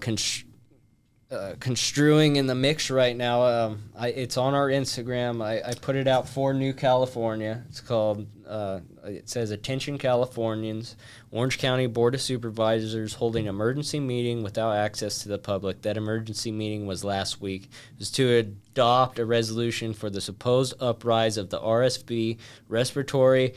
[1.31, 3.43] uh, construing in the mix right now.
[3.43, 5.45] Um, I, it's on our Instagram.
[5.45, 7.65] I, I put it out for New California.
[7.69, 8.27] It's called.
[8.47, 10.97] Uh, it says "Attention Californians."
[11.31, 15.83] Orange County Board of Supervisors holding emergency meeting without access to the public.
[15.83, 17.65] That emergency meeting was last week.
[17.65, 23.55] It was to adopt a resolution for the supposed uprise of the RSV respiratory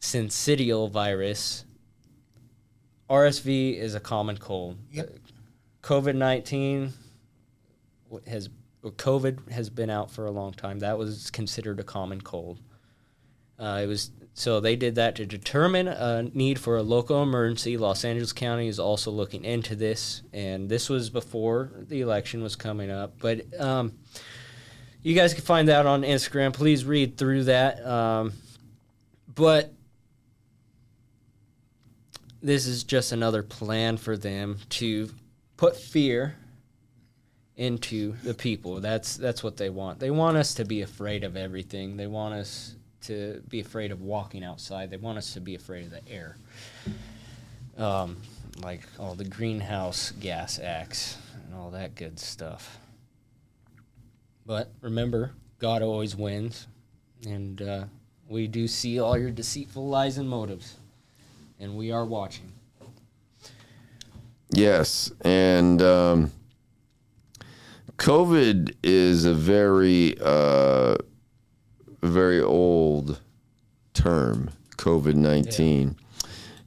[0.00, 1.64] syncytial virus.
[3.08, 4.78] RSV is a common cold.
[4.92, 5.10] Yep.
[5.82, 6.92] COVID nineteen
[8.26, 8.48] has
[8.82, 10.78] COVID has been out for a long time.
[10.78, 12.60] That was considered a common cold.
[13.60, 17.76] Uh, it was so they did that to determine a need for a local emergency.
[17.76, 22.56] Los Angeles County is also looking into this, and this was before the election was
[22.56, 23.14] coming up.
[23.18, 23.92] But um,
[25.02, 26.54] you guys can find that on Instagram.
[26.54, 27.84] Please read through that.
[27.84, 28.32] Um,
[29.34, 29.74] but
[32.42, 35.10] this is just another plan for them to
[35.58, 36.36] put fear
[37.56, 38.80] into the people.
[38.80, 39.98] That's that's what they want.
[40.00, 41.98] They want us to be afraid of everything.
[41.98, 44.90] They want us to be afraid of walking outside.
[44.90, 46.36] They want us to be afraid of the air.
[47.76, 48.16] Um,
[48.62, 52.78] like all the greenhouse gas acts and all that good stuff.
[54.46, 56.66] But remember, God always wins,
[57.26, 57.84] and uh,
[58.28, 60.76] we do see all your deceitful lies and motives,
[61.58, 62.52] and we are watching.
[64.52, 66.32] Yes, and um,
[67.98, 70.96] COVID is a very, uh,
[72.02, 73.20] very old
[73.94, 74.50] term.
[74.76, 75.96] COVID nineteen,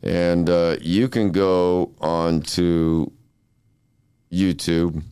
[0.04, 3.12] and uh, you can go on to
[4.32, 5.04] YouTube.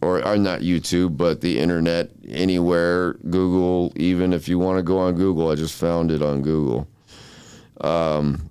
[0.00, 3.92] Or, or not YouTube, but the internet, anywhere, Google.
[3.94, 6.88] Even if you want to go on Google, I just found it on Google.
[7.80, 8.50] Um,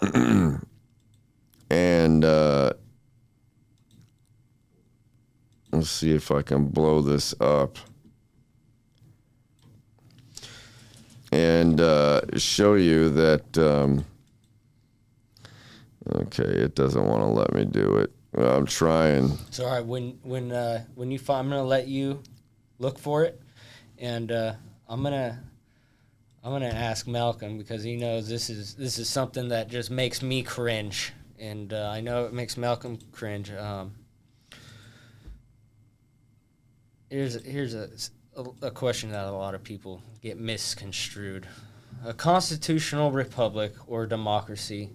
[1.70, 2.72] and uh,
[5.70, 7.78] let's see if I can blow this up
[11.34, 13.58] and uh, show you that.
[13.58, 14.04] Um,
[16.14, 18.12] okay, it doesn't want to let me do it.
[18.38, 19.32] I'm trying.
[19.48, 22.22] It's all right, when when uh, when you find, I'm gonna let you
[22.78, 23.40] look for it,
[23.98, 24.54] and uh,
[24.88, 25.42] I'm gonna
[26.44, 30.22] I'm gonna ask Malcolm because he knows this is this is something that just makes
[30.22, 33.50] me cringe, and uh, I know it makes Malcolm cringe.
[33.50, 33.94] Um,
[37.10, 37.88] here's here's a,
[38.62, 41.46] a question that a lot of people get misconstrued:
[42.04, 44.90] a constitutional republic or democracy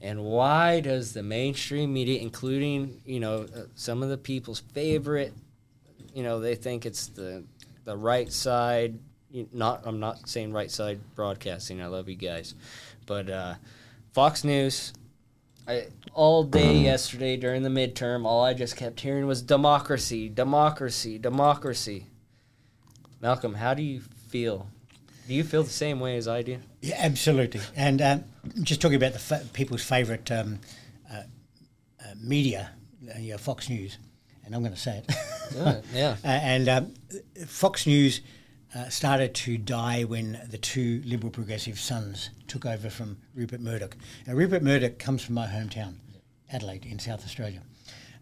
[0.00, 5.32] and why does the mainstream media, including you know uh, some of the people's favorite,
[6.14, 7.44] you know they think it's the
[7.84, 8.98] the right side.
[9.52, 11.82] Not I'm not saying right side broadcasting.
[11.82, 12.54] I love you guys,
[13.06, 13.54] but uh,
[14.12, 14.92] Fox News.
[15.66, 21.18] I, all day yesterday during the midterm, all I just kept hearing was democracy, democracy,
[21.18, 22.06] democracy.
[23.20, 24.68] Malcolm, how do you feel?
[25.26, 26.58] Do you feel the same way as I do?
[26.80, 27.60] Yeah, absolutely.
[27.76, 28.24] And um,
[28.62, 30.60] just talking about the fa- people's favourite um,
[31.12, 31.22] uh,
[32.00, 32.70] uh, media,
[33.08, 33.98] uh, yeah, Fox News,
[34.44, 35.14] and I'm going to say it.
[35.52, 36.16] Good, yeah.
[36.24, 36.94] Uh, and um,
[37.46, 38.20] Fox News
[38.74, 43.96] uh, started to die when the two Liberal Progressive sons took over from Rupert Murdoch.
[44.26, 45.96] Now, Rupert Murdoch comes from my hometown,
[46.52, 47.62] Adelaide, in South Australia,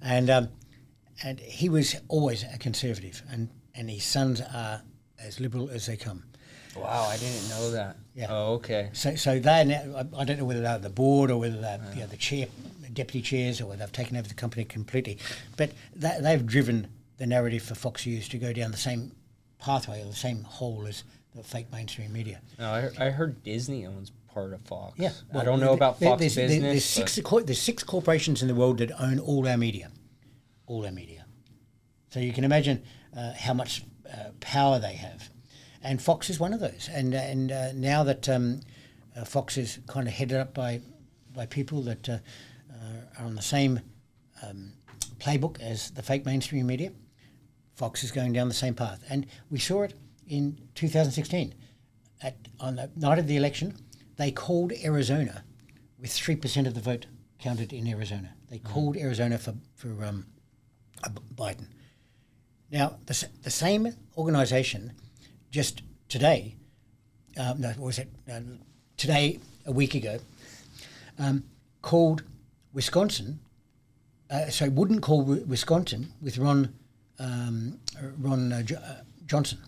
[0.01, 0.49] and um,
[1.23, 4.83] and he was always a conservative, and and his sons are
[5.23, 6.25] as liberal as they come.
[6.77, 7.97] Wow, I didn't know that.
[8.15, 8.27] Yeah.
[8.29, 8.91] Oh, okay.
[8.93, 11.81] So, so they're now, I I don't know whether they're the board or whether they're
[11.95, 12.47] you know, the chair,
[12.93, 15.19] deputy chairs, or whether they've taken over the company completely.
[15.57, 19.13] But they, they've driven the narrative for Fox News to go down the same
[19.59, 22.41] pathway or the same hole as the fake mainstream media.
[22.59, 24.99] No, I, heard- I heard Disney owns part of Fox.
[24.99, 26.63] Yeah, I don't know about Fox there's, Business.
[26.63, 29.91] There's six, there's six corporations in the world that own all our media,
[30.67, 31.25] all our media.
[32.11, 32.83] So you can imagine
[33.17, 35.31] uh, how much uh, power they have,
[35.83, 36.89] and Fox is one of those.
[36.93, 38.61] And and uh, now that um,
[39.17, 40.81] uh, Fox is kind of headed up by
[41.35, 42.19] by people that uh,
[42.73, 43.81] uh, are on the same
[44.43, 44.73] um,
[45.19, 46.93] playbook as the fake mainstream media,
[47.75, 49.05] Fox is going down the same path.
[49.09, 49.95] And we saw it
[50.27, 51.55] in 2016.
[52.23, 53.77] At, on the night of the election,
[54.17, 55.45] they called Arizona
[55.99, 57.07] with 3% of the vote
[57.39, 58.35] counted in Arizona.
[58.51, 60.27] They called Arizona for, for um,
[61.35, 61.67] Biden.
[62.71, 64.93] Now, the, the same organisation
[65.51, 66.57] just today,
[67.39, 68.09] um, no, was it?
[68.31, 68.41] Uh,
[68.97, 70.19] today, a week ago,
[71.19, 71.45] um,
[71.83, 72.23] called
[72.73, 73.39] Wisconsin,
[74.31, 76.75] uh, sorry, wouldn't call Wi- Wisconsin with Ron,
[77.19, 77.79] um,
[78.19, 78.95] Ron uh, uh,
[79.27, 79.59] Johnson.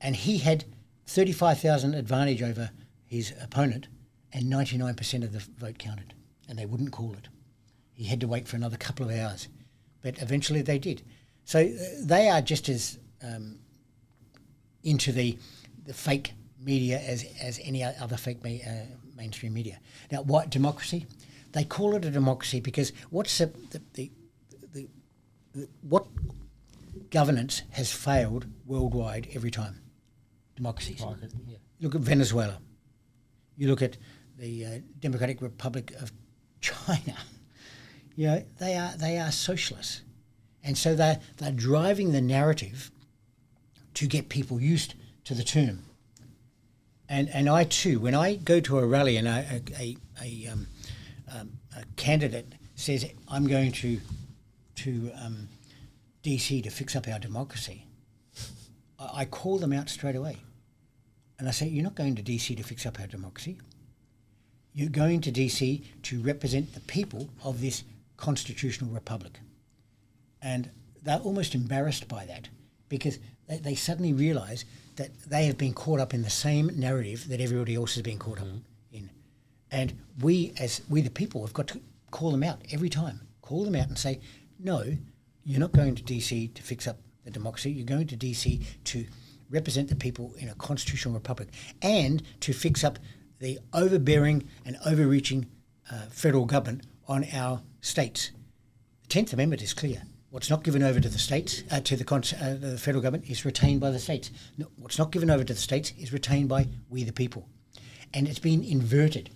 [0.00, 0.64] And he had
[1.06, 2.70] 35,000 advantage over
[3.04, 3.88] his opponent,
[4.32, 6.14] and 99% of the vote counted,
[6.48, 7.28] and they wouldn't call it.
[7.92, 9.48] He had to wait for another couple of hours,
[10.00, 11.02] but eventually they did.
[11.44, 13.58] So uh, they are just as um,
[14.82, 15.38] into the,
[15.84, 19.78] the fake media as, as any other fake me, uh, mainstream media.
[20.10, 21.06] Now, what democracy?
[21.52, 24.10] They call it a democracy because what's the, the, the,
[24.72, 24.88] the,
[25.52, 26.06] the what
[27.10, 29.80] governance has failed worldwide every time?
[30.56, 31.00] Democracies.
[31.46, 31.56] yeah.
[31.80, 32.58] Look at Venezuela.
[33.56, 33.96] You look at
[34.38, 36.12] the uh, Democratic Republic of
[36.60, 37.16] China.
[38.14, 40.02] You know, they are they are socialists,
[40.64, 42.90] and so they they're driving the narrative
[43.94, 44.94] to get people used
[45.24, 45.84] to the term.
[47.08, 50.66] And and I too, when I go to a rally and a a, a, um,
[51.34, 54.00] um, a candidate says I'm going to
[54.76, 55.48] to um,
[56.22, 57.86] DC to fix up our democracy,
[58.98, 60.38] I, I call them out straight away.
[61.38, 63.58] And I say, You're not going to DC to fix up our democracy.
[64.74, 67.84] You're going to DC to represent the people of this
[68.16, 69.40] constitutional republic.
[70.42, 70.70] And
[71.02, 72.48] they're almost embarrassed by that
[72.88, 73.18] because
[73.48, 74.64] they, they suddenly realise
[74.96, 78.18] that they have been caught up in the same narrative that everybody else has been
[78.18, 78.46] caught up
[78.92, 79.10] in,
[79.70, 81.80] and we as we the people have got to
[82.10, 83.20] call them out every time.
[83.40, 84.20] Call them out and say,
[84.58, 84.84] no,
[85.44, 87.70] you're not going to DC to fix up the democracy.
[87.72, 89.06] You're going to DC to
[89.50, 91.48] represent the people in a constitutional republic
[91.80, 92.98] and to fix up
[93.40, 95.46] the overbearing and overreaching
[95.90, 98.30] uh, federal government on our states.
[99.02, 100.02] The Tenth Amendment is clear.
[100.32, 103.28] What's not given over to the states, uh, to the, cons- uh, the federal government,
[103.30, 104.30] is retained by the states.
[104.56, 107.46] No, what's not given over to the states is retained by we the people,
[108.14, 109.28] and it's been inverted.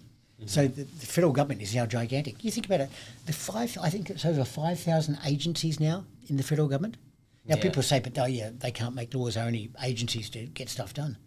[0.47, 2.43] So the, the federal government is now gigantic.
[2.43, 2.89] You think about it.
[3.27, 6.97] The five, I think it's over five thousand agencies now in the federal government.
[7.47, 7.63] Now Yeah.
[7.63, 9.35] people say, but oh yeah, they can't make laws.
[9.35, 11.19] They're only agencies to get stuff done.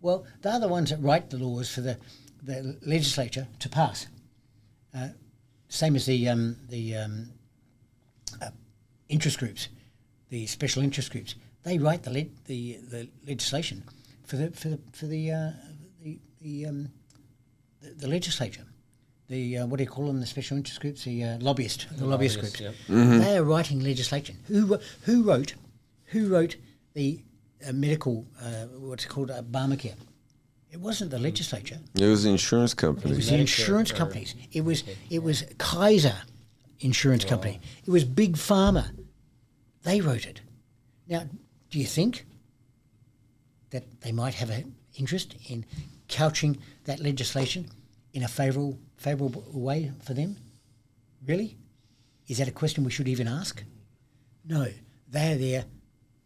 [0.00, 1.98] Well, they're the ones that write the laws for the,
[2.42, 4.06] the legislature to pass.
[4.96, 5.08] Uh,
[5.68, 7.30] same as the um, the um,
[9.08, 9.68] interest groups,
[10.30, 11.34] the special interest groups.
[11.64, 13.82] They write the le- the, the legislation
[14.24, 15.50] for the for the for the uh,
[16.02, 16.88] the, the, um,
[17.82, 18.64] the the legislature.
[19.28, 20.20] The uh, what do you call them?
[20.20, 22.78] The special interest groups, the uh, lobbyist, the lobbyist lobbyists, groups.
[22.88, 23.20] yep.
[23.20, 24.36] They are writing legislation.
[24.46, 25.54] Who who wrote
[26.06, 26.56] who wrote
[26.94, 27.22] the
[27.66, 29.96] uh, medical uh, what's it called Obamacare?
[30.70, 31.78] It wasn't the legislature.
[31.94, 34.34] It was the insurance It was the insurance companies.
[34.52, 36.16] It was it was Kaiser
[36.80, 37.60] Insurance Company.
[37.84, 38.90] It was Big Pharma.
[39.82, 40.40] They wrote it.
[41.08, 41.24] Now,
[41.70, 42.26] do you think
[43.70, 45.64] that they might have an interest in
[46.08, 47.68] couching that legislation
[48.12, 50.36] in a favourable favourable way for them?
[51.26, 51.56] Really?
[52.26, 53.62] Is that a question we should even ask?
[54.44, 54.66] No,
[55.08, 55.64] they are there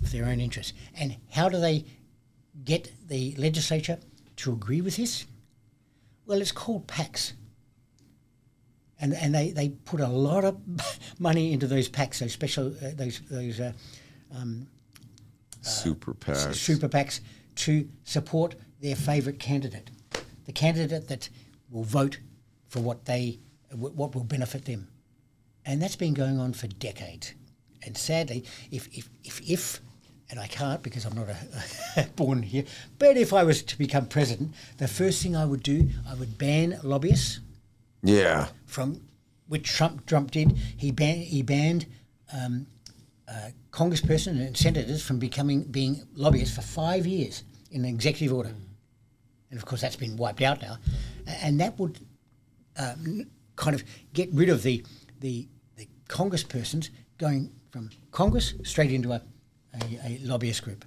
[0.02, 0.72] for their own interests.
[0.94, 1.84] And how do they
[2.64, 3.98] get the legislature
[4.36, 5.26] to agree with this?
[6.26, 7.32] Well, it's called PACs.
[9.02, 10.56] And, and they, they put a lot of
[11.18, 13.72] money into those packs, those special, uh, those, those uh,
[15.60, 16.54] Super PAC.
[16.54, 17.20] super PACs
[17.56, 19.90] to support their favourite candidate,
[20.46, 21.28] the candidate that
[21.68, 22.18] will vote
[22.68, 23.40] for what they,
[23.70, 24.88] wh- what will benefit them.
[25.66, 27.34] And that's been going on for decades.
[27.84, 29.80] And sadly, if, if, if, if
[30.30, 31.26] and I can't because I'm not
[31.96, 32.64] a, born here,
[32.98, 36.38] but if I was to become president, the first thing I would do, I would
[36.38, 37.40] ban lobbyists
[38.02, 38.48] Yeah.
[38.66, 39.00] from
[39.46, 40.52] which Trump Trump did.
[40.76, 41.86] He banned he banned
[42.32, 42.66] um,
[43.28, 48.54] uh, congressperson and senators from becoming being lobbyists for five years in an executive order,
[49.50, 50.76] and of course that's been wiped out now,
[51.26, 51.98] and that would
[52.76, 53.26] um,
[53.56, 54.84] kind of get rid of the
[55.20, 55.46] the,
[55.76, 59.22] the congresspersons going from Congress straight into a,
[59.74, 60.84] a, a lobbyist group,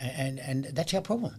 [0.00, 1.34] A- and and that's our problem.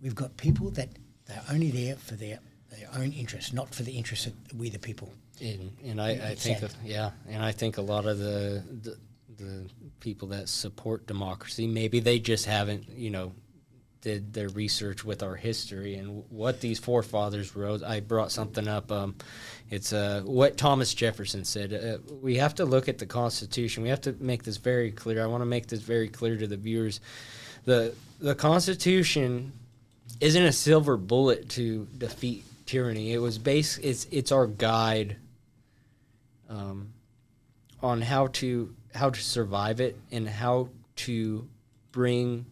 [0.00, 0.88] We've got people that
[1.26, 2.40] they're only there for their
[2.78, 5.12] their own interests, not for the interests of we the people.
[5.40, 8.96] And, and I, I think, of, yeah, and I think a lot of the, the
[9.38, 9.66] the
[10.00, 13.32] people that support democracy, maybe they just haven't, you know,
[14.00, 17.82] did their research with our history and what these forefathers wrote.
[17.82, 18.90] I brought something up.
[18.90, 19.14] Um,
[19.70, 21.72] it's uh, what Thomas Jefferson said.
[21.72, 23.82] Uh, we have to look at the Constitution.
[23.82, 25.22] We have to make this very clear.
[25.22, 27.00] I want to make this very clear to the viewers.
[27.64, 29.52] the The Constitution
[30.20, 33.12] isn't a silver bullet to defeat tyranny.
[33.12, 33.76] It was base.
[33.78, 35.16] It's it's our guide
[36.48, 36.94] um,
[37.82, 41.46] on how to how to survive it and how to
[41.92, 42.46] bring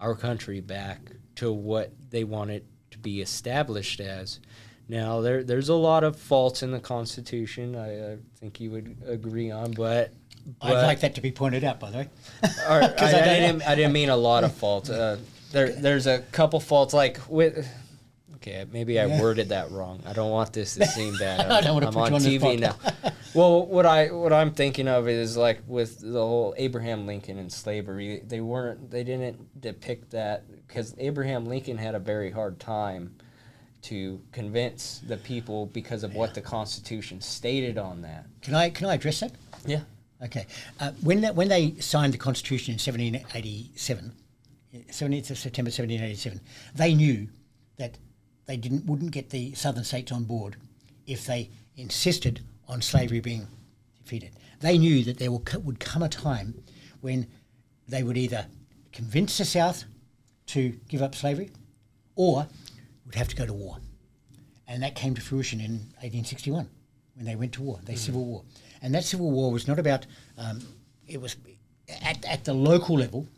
[0.00, 1.00] our country back
[1.36, 4.40] to what they want it to be established as.
[4.88, 7.76] Now there there's a lot of faults in the Constitution.
[7.76, 10.12] I, I think you would agree on, but.
[10.62, 12.08] I'd like that to be pointed out, by the way.
[12.42, 12.48] or,
[12.82, 14.88] I, I, I didn't, I didn't mean a lot of faults.
[14.88, 15.18] Uh,
[15.52, 17.68] there, there's a couple faults like with.
[18.42, 19.20] Okay, maybe I Yeah.
[19.20, 20.02] worded that wrong.
[20.06, 21.40] I don't want this to seem bad.
[21.50, 22.74] I don't wanna I'm put on on TV now.
[23.34, 27.52] Well, what I what I'm thinking of is like with the whole Abraham Lincoln and
[27.52, 28.22] slavery.
[28.26, 28.90] They weren't.
[28.90, 33.14] They didn't depict that because Abraham Lincoln had a very hard time
[33.82, 38.24] to convince the people because of what the Constitution stated on that.
[38.40, 39.32] Can I can I address that?
[39.66, 39.80] Yeah.
[40.22, 40.46] Okay.
[40.78, 44.12] Uh, when that, when they signed the Constitution in 1787,
[44.74, 46.40] 17th of September 1787,
[46.74, 47.28] they knew
[47.78, 47.96] that
[48.50, 50.56] they didn't wouldn't get the southern states on board
[51.06, 53.46] if they insisted on slavery being
[54.02, 54.32] defeated.
[54.58, 56.60] They knew that there would come a time
[57.00, 57.28] when
[57.86, 58.46] they would either
[58.92, 59.84] convince the South
[60.46, 61.52] to give up slavery
[62.16, 62.48] or
[63.06, 63.76] would have to go to war.
[64.66, 66.68] And that came to fruition in 1861
[67.14, 68.42] when they went to war, they civil war.
[68.82, 70.60] And that civil war was not about, um,
[71.06, 71.36] it was
[72.02, 73.28] at, at the local level,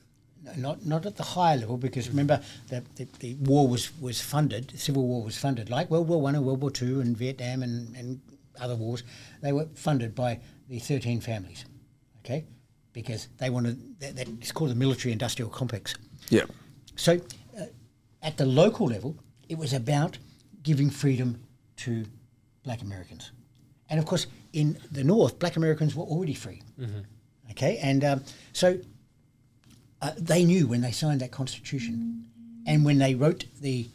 [0.57, 4.79] not not at the higher level, because remember the, the, the war was, was funded,
[4.79, 7.97] civil war was funded, like World War One and World War Two and Vietnam and,
[7.97, 8.21] and
[8.61, 9.03] other wars,
[9.41, 11.65] they were funded by the 13 families,
[12.25, 12.45] okay?
[12.93, 15.95] because they wanted that, that it's called the military industrial complex.
[16.29, 16.45] Yeah.
[16.97, 17.21] So,
[17.59, 17.65] uh,
[18.23, 19.17] at the local level,
[19.49, 20.19] it was about
[20.63, 21.43] giving freedom
[21.77, 22.05] to
[22.65, 23.33] black Americans.
[23.89, 26.63] And of course, in the North, black Americans were already free.
[27.51, 28.79] Okay, and um, so
[30.03, 32.27] uh, they knew when they signed that Constitution
[32.67, 33.89] and when they wrote the,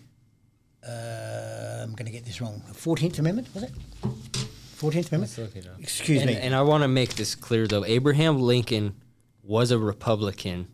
[0.87, 3.71] uh, I'm going to get this wrong, 14th Amendment, was it?
[4.01, 5.21] 14th Amendment?
[5.21, 5.79] Let's look it up.
[5.79, 6.37] Excuse and, me.
[6.37, 7.83] And I want to make this clear, though.
[7.83, 8.95] Abraham Lincoln
[9.43, 10.67] was a Republican,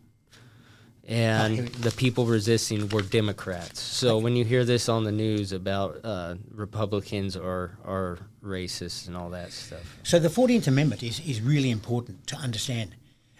[1.06, 3.80] and the people resisting were Democrats.
[3.80, 9.16] So when you hear this on the news about uh, Republicans are are racist and
[9.16, 12.94] all that stuff, So the Fourteenth Amendment is, is really important to understand.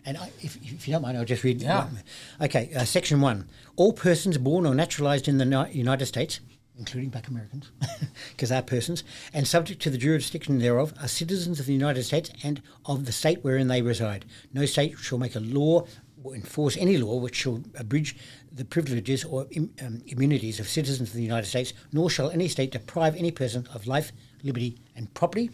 [0.07, 1.63] And I, if, if you don't mind, I'll just read.
[1.63, 1.85] Yeah.
[1.85, 2.03] one.
[2.43, 3.49] Okay, uh, Section 1.
[3.77, 6.41] All persons born or naturalized in the United States,
[6.79, 7.71] including black Americans,
[8.31, 9.03] because they're persons,
[9.33, 13.13] and subject to the jurisdiction thereof, are citizens of the United States and of the
[13.13, 14.25] state wherein they reside.
[14.53, 15.87] No state shall make a law
[16.23, 18.17] or enforce any law which shall abridge
[18.51, 22.49] the privileges or im, um, immunities of citizens of the United States, nor shall any
[22.49, 25.51] state deprive any person of life, liberty, and property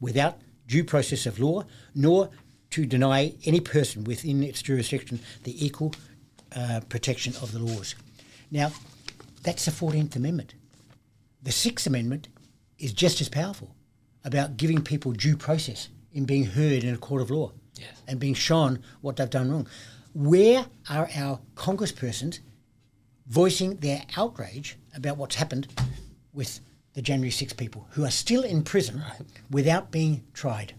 [0.00, 2.30] without due process of law, nor
[2.76, 5.94] to deny any person within its jurisdiction the equal
[6.54, 7.94] uh, protection of the laws.
[8.50, 8.70] Now,
[9.42, 10.52] that's the 14th Amendment.
[11.42, 12.28] The Sixth Amendment
[12.78, 13.74] is just as powerful
[14.26, 18.02] about giving people due process in being heard in a court of law Yes.
[18.06, 19.66] and being shown what they've done wrong.
[20.12, 22.40] Where are our congresspersons
[23.26, 25.68] voicing their outrage about what's happened
[26.34, 26.60] with
[26.92, 29.02] the January 6 people who are still in prison
[29.50, 30.74] without being tried?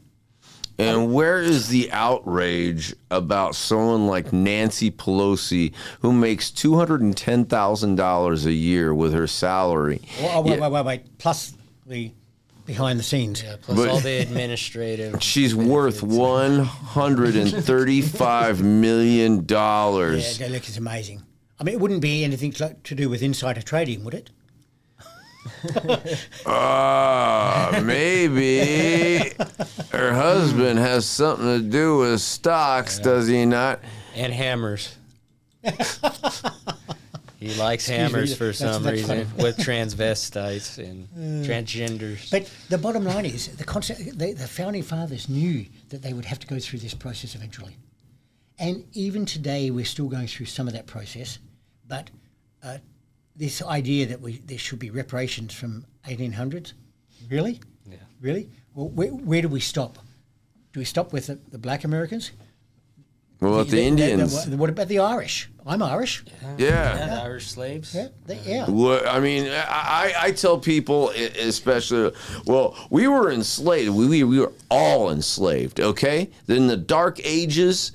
[0.79, 7.17] And where is the outrage about someone like Nancy Pelosi who makes two hundred and
[7.17, 10.01] ten thousand dollars a year with her salary?
[10.21, 10.59] Oh, oh, wait, Yeah.
[10.67, 11.17] wait, wait, wait.
[11.17, 11.53] Plus
[11.87, 12.11] the
[12.65, 13.41] behind the scenes.
[13.61, 15.23] plus But- all the administrative.
[15.23, 20.37] She's worth one hundred and thirty-five million Yeah, dollars.
[20.37, 21.23] that look, it's amazing.
[21.59, 24.29] I mean, it wouldn't be anything to to do with insider trading, would it?
[26.45, 29.31] Uh, maybe
[29.91, 33.79] her husband has something to do with stocks, does he not?
[34.15, 34.95] and hammers.
[37.39, 39.43] he likes me, hammers for that's- some that's reason funny.
[39.43, 41.07] with transvestites and
[41.45, 42.31] transgenders.
[42.31, 44.17] But the bottom line is the concept.
[44.17, 47.77] The, the founding fathers knew that they would have to go through this process eventually,
[48.57, 51.39] and even today we're still going through some of that process.
[51.87, 52.09] But
[52.63, 52.77] uh,
[53.37, 56.73] this idea that we there should be reparations from 1800s,
[57.29, 57.59] really,
[57.89, 57.97] Yeah.
[58.19, 58.49] really.
[58.73, 59.97] Well, where, where do we stop?
[60.73, 62.31] Do we stop with the, the black Americans?
[63.39, 64.47] What about the Indians?
[64.47, 65.49] what about the Irish?
[65.63, 66.23] I'm Irish.
[66.57, 66.97] Yeah.
[66.97, 67.93] yeah, the Irish slaves.
[67.93, 68.65] Yeah, they, yeah.
[68.67, 72.13] What, I mean, I, I tell people, especially,
[72.47, 73.93] well, we were enslaved.
[73.93, 76.31] We, we, we were all enslaved, okay?
[76.47, 77.91] Then the Dark Ages,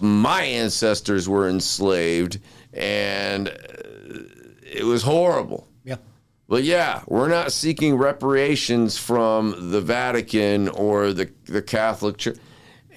[0.00, 2.40] my ancestors were enslaved,
[2.72, 3.52] and uh,
[4.70, 5.68] it was horrible.
[5.84, 5.96] yeah.
[6.48, 12.38] But yeah, we're not seeking reparations from the Vatican or the, the Catholic Church.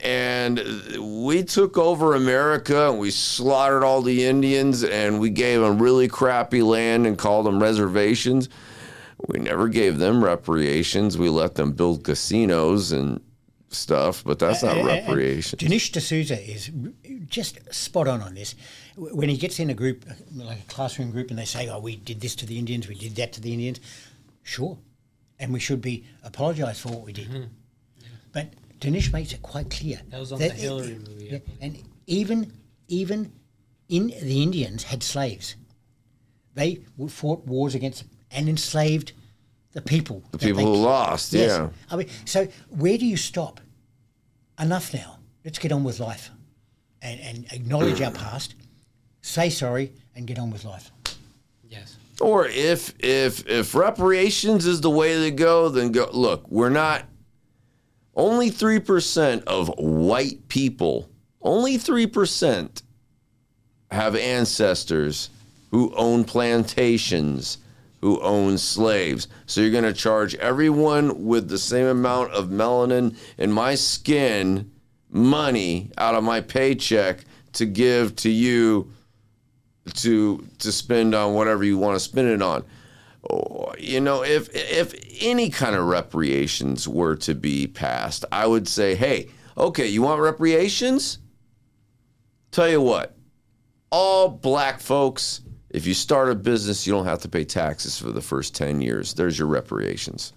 [0.01, 0.59] And
[0.99, 6.07] we took over America and we slaughtered all the Indians and we gave them really
[6.07, 8.49] crappy land and called them reservations.
[9.27, 11.17] We never gave them reparations.
[11.17, 13.21] We let them build casinos and
[13.69, 15.61] stuff, but that's not and reparations.
[15.61, 16.71] Dinesh D'Souza is
[17.27, 18.55] just spot on on this.
[18.95, 21.67] W- When he gets in a group, uh, like a classroom group, and they say,
[21.69, 23.79] "Oh, we did this to the Indians, we did that to the Indians,"
[24.43, 24.77] sure,
[25.39, 27.49] and we should be apologised for what we did.
[28.31, 31.77] But Dinesh makes it quite clear That was on the Hillary movie, yeah, and
[32.07, 32.53] even
[32.87, 33.31] even
[33.89, 35.55] in the Indians had slaves.
[36.55, 39.13] They fought wars against and enslaved
[39.71, 40.23] the people.
[40.31, 41.69] The people who lost, yeah.
[41.89, 43.59] I mean, so where do you stop?
[44.59, 45.17] Enough now.
[45.43, 46.29] Let's get on with life,
[47.01, 48.53] and and acknowledge our past,
[49.23, 50.91] say sorry, and get on with life.
[51.67, 51.97] Yes.
[52.21, 56.07] Or if if if reparations is the way to go, then go.
[56.13, 57.05] Look, we're not.
[58.15, 61.09] Only three percent of white people,
[61.41, 62.83] only three percent,
[63.89, 65.31] have ancestors
[65.71, 67.57] who own plantations,
[68.01, 69.27] who own slaves.
[69.47, 74.69] So you're going to charge everyone with the same amount of melanin in my skin
[75.09, 78.91] money out of my paycheck to give to you
[79.93, 82.63] to to spend on whatever you want to spend it on.
[83.77, 88.95] You know, if if any kind of reparations were to be passed, I would say,
[88.95, 91.19] hey, okay, you want reparations?
[92.51, 93.15] Tell you what,
[93.91, 98.11] all black folks, if you start a business, you don't have to pay taxes for
[98.11, 99.13] the first ten years.
[99.13, 100.33] There's your reparations.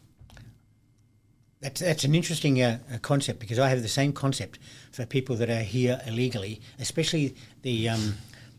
[1.60, 4.58] That's, that's an interesting uh, uh, concept because I have the same concept
[4.92, 8.14] for people that are here illegally, especially the um,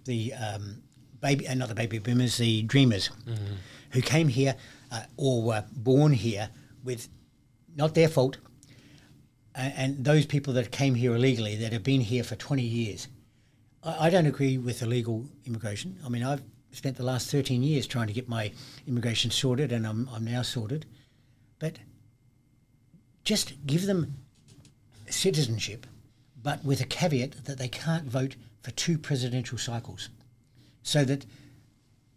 [0.08, 0.82] the um,
[1.22, 3.12] baby, uh, not the baby boomers, the dreamers,
[3.92, 4.56] who came here
[4.92, 6.50] uh, or were born here
[6.84, 7.08] with
[7.76, 8.38] not their fault,
[9.54, 13.08] and those people that came here illegally that have been here for 20 years.
[13.84, 16.00] I, I don't agree with illegal immigration.
[16.06, 16.42] I mean, I've
[16.72, 18.52] spent the last 13 years trying to get my
[18.88, 20.86] immigration sorted, and I'm, I'm now sorted.
[21.60, 21.80] But
[23.24, 24.16] just give them
[25.10, 25.88] citizenship,
[26.42, 28.36] but with a caveat that they can't vote
[28.68, 30.10] for two presidential cycles,
[30.84, 31.26] so that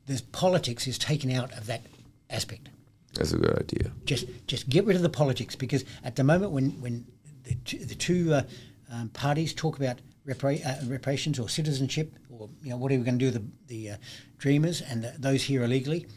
[0.08, 1.82] this politics is taken out of that
[2.28, 2.70] aspect.
[3.14, 3.92] That's a good idea.
[4.04, 7.06] Just just get rid of the politics because at the moment when when
[7.44, 8.42] the two, the two uh,
[8.90, 13.04] um, parties talk about repara- uh, reparations or citizenship or you know what are we
[13.04, 13.96] going to do with the, the uh,
[14.38, 16.08] dreamers and the, those here illegally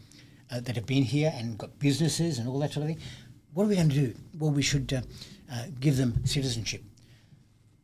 [0.49, 2.99] uh, that have been here and got businesses and all that sort of thing.
[3.53, 4.15] What are we going to do?
[4.39, 5.01] Well, we should uh,
[5.51, 6.81] uh, give them citizenship.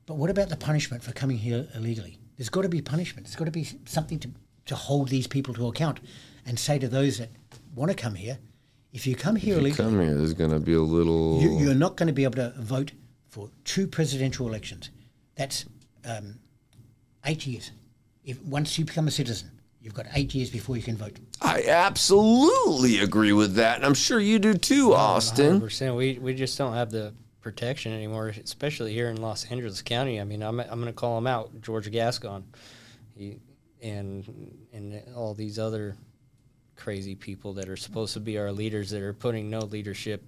[0.08, 2.19] But what about the punishment for coming here illegally?
[2.40, 3.28] There's got to be punishment.
[3.28, 4.30] There's got to be something to,
[4.68, 6.00] to hold these people to account
[6.46, 7.28] and say to those that
[7.76, 8.38] want to come here,
[8.94, 11.42] if you come here if you come here, there's going to be a little.
[11.42, 12.94] You, you're not going to be able to vote
[13.28, 14.90] for two presidential elections.
[15.36, 15.66] That's
[16.06, 16.40] um,
[17.26, 17.72] eight years.
[18.24, 21.20] If once you become a citizen, you've got eight years before you can vote.
[21.42, 25.60] I absolutely agree with that, and I'm sure you do too, Austin.
[25.60, 25.98] 100%.
[25.98, 30.20] We we just don't have the protection anymore, especially here in Los Angeles County.
[30.20, 32.44] I mean, I'm I'm going to call him out, George Gascon,
[33.16, 33.40] he
[33.82, 35.96] and and all these other
[36.76, 40.24] crazy people that are supposed to be our leaders that are putting no leadership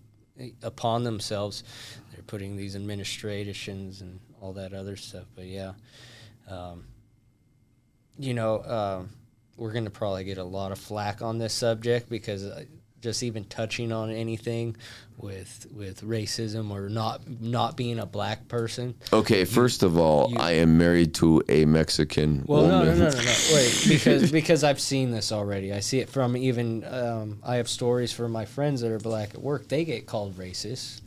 [0.64, 1.64] upon themselves.
[2.12, 5.26] They're putting these administrations and all that other stuff.
[5.36, 5.74] But yeah,
[6.49, 6.86] um,
[8.18, 9.09] you know, um,
[9.57, 12.66] we're going to probably get a lot of flack on this subject because uh,
[13.02, 14.78] just even touching on anything
[15.18, 18.95] with with racism or not not being a black person.
[19.12, 22.99] Okay, first of all, I am married to a Mexican Well, no, woman.
[22.99, 23.36] no, no, no, no.
[23.54, 25.74] Wait, because because I've seen this already.
[25.74, 26.84] I see it from even.
[26.86, 29.68] Um, I have stories from my friends that are black at work.
[29.68, 31.02] They get called racist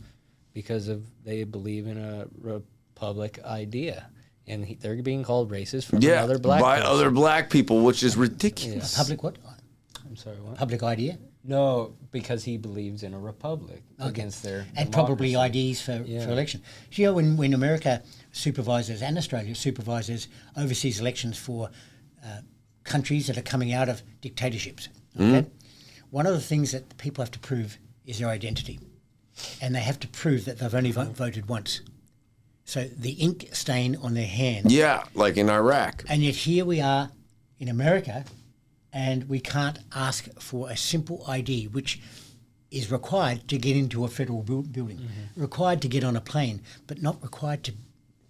[0.53, 4.07] because of they believe in a republic idea,
[4.47, 6.61] and he, they're being called racist from Yeah, another black.
[6.61, 6.91] by person.
[6.91, 8.95] other black people, which is ridiculous.
[8.97, 9.35] Public what?
[10.05, 10.55] I'm sorry, what?
[10.55, 11.17] Public idea
[11.47, 15.69] No, because he believes in a republic against their and probably democracy.
[15.71, 16.25] IDs for, Yeah.
[16.25, 16.61] for election.
[16.91, 20.27] So, you know, when, when America supervises and Australia supervises
[20.57, 21.69] overseas elections for
[22.25, 22.39] uh,
[22.83, 24.89] countries that are coming out of dictatorships,
[25.19, 25.45] okay,
[26.09, 28.79] one of the things that people have to prove is their identity.
[29.61, 31.81] And they have to prove that they've only vo- voted once.
[32.63, 36.03] So the ink stain on their hand Yeah, like in Iraq.
[36.09, 37.11] And yet here we are
[37.59, 38.25] in America,
[38.95, 41.99] and we can't ask for a simple ID, which
[42.71, 45.41] is required to get into a federal bu- building, mm-hmm.
[45.41, 47.73] required to get on a plane, but not required to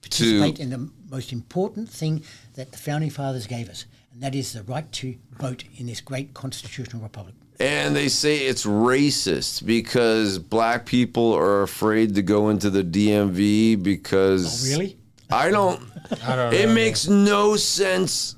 [0.02, 2.24] participate in the most important thing
[2.56, 6.02] that the founding fathers gave us, and that is the right to vote in this
[6.02, 7.36] great constitutional republic.
[7.60, 13.82] And they say it's racist because black people are afraid to go into the DMV
[13.82, 14.68] because.
[14.68, 14.98] Oh, really?
[15.32, 15.80] I don't.
[16.24, 18.35] I don't It makes no sense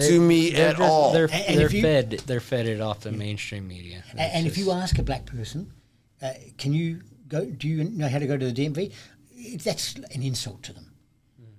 [0.00, 1.12] to me at just- all.
[1.12, 2.10] They're, And- and they're if you- fed.
[2.26, 4.02] They're fed it off the mainstream media.
[4.14, 5.70] A- And, if you ask a black person,
[6.22, 7.44] uh, can you go?
[7.44, 8.92] Do you know how to go to the DMV?
[9.62, 10.92] That's an insult to them.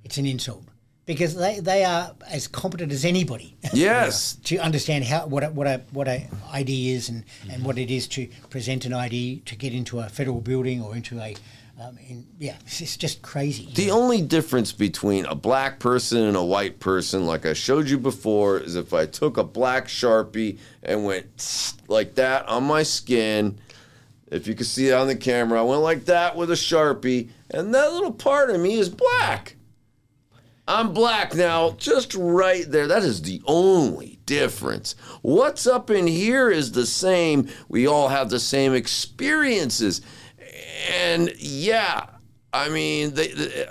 [0.03, 0.63] It's an insult
[1.05, 4.35] because they, they are as competent as anybody yes.
[4.43, 7.89] to understand how what a, what a what a ID is and, and what it
[7.91, 11.35] is to present an ID to get into a federal building or into a
[11.81, 13.69] um, mean, yeah it's just crazy.
[13.73, 17.97] The only difference between a black person and a white person, like I showed you
[17.97, 23.59] before, is if I took a black sharpie and went like that on my skin.
[24.27, 27.29] If you can see it on the camera, I went like that with a sharpie,
[27.51, 29.55] and that little part of me is black.
[30.67, 32.87] I'm black now, just right there.
[32.87, 34.95] That is the only difference.
[35.21, 37.49] What's up in here is the same.
[37.69, 40.01] We all have the same experiences.
[40.91, 42.07] And yeah,
[42.53, 43.67] I mean, they, they-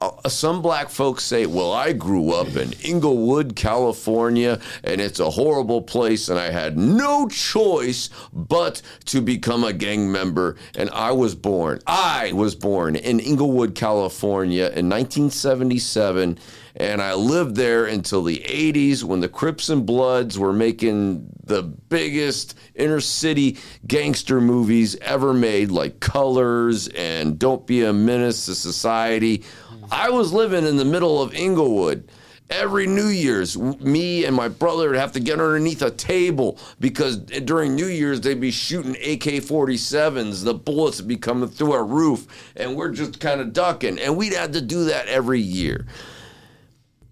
[0.00, 5.30] uh, some black folks say, Well, I grew up in Inglewood, California, and it's a
[5.30, 10.56] horrible place, and I had no choice but to become a gang member.
[10.74, 16.36] And I was born, I was born in Inglewood, California in 1977.
[16.74, 21.62] And I lived there until the 80s when the Crips and Bloods were making the
[21.62, 28.54] biggest inner city gangster movies ever made, like Colors and Don't Be a Menace to
[28.54, 29.44] Society.
[29.90, 32.08] I was living in the middle of Inglewood.
[32.52, 37.16] every New Year's, me and my brother would have to get underneath a table because
[37.16, 40.44] during New Year's they'd be shooting AK 47s.
[40.44, 43.98] The bullets would be coming through our roof, and we're just kind of ducking.
[43.98, 45.86] And we'd have to do that every year.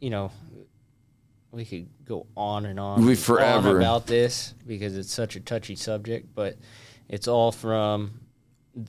[0.01, 0.30] You know,
[1.53, 3.78] we could go on and on, We on forever.
[3.78, 6.57] about this because it's such a touchy subject, but
[7.09, 8.20] it's all from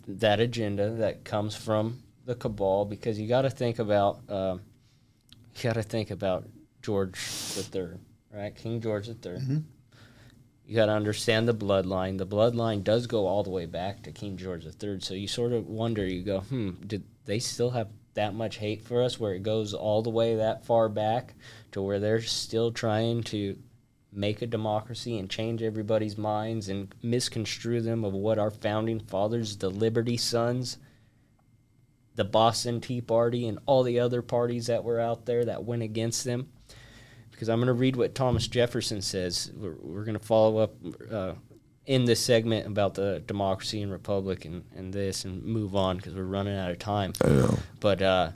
[0.07, 2.85] that agenda that comes from the cabal.
[2.85, 4.61] Because you got to think about, um,
[5.55, 6.47] you got to think about
[6.81, 7.13] George
[7.55, 7.99] the Third,
[8.31, 8.55] right?
[8.55, 9.63] King George the 3rd
[10.67, 12.17] You got to understand the bloodline.
[12.19, 15.03] The bloodline does go all the way back to King George the Third.
[15.03, 16.05] So you sort of wonder.
[16.05, 19.73] You go, hmm, did they still have that much hate for us, where it goes
[19.73, 21.33] all the way that far back
[21.71, 23.57] to where they're still trying to
[24.11, 29.57] make a democracy and change everybody's minds and misconstrue them of what our founding fathers,
[29.57, 30.77] the Liberty Sons,
[32.15, 35.81] the Boston Tea Party, and all the other parties that were out there that went
[35.81, 36.49] against them.
[37.31, 39.51] Because I'm going to read what Thomas Jefferson says.
[39.55, 40.75] We're, we're going to follow up
[41.09, 41.33] uh,
[41.85, 46.13] in this segment about the democracy and republic and, and this and move on because
[46.13, 47.13] we're running out of time.
[47.23, 47.57] I know.
[47.79, 48.31] But uh,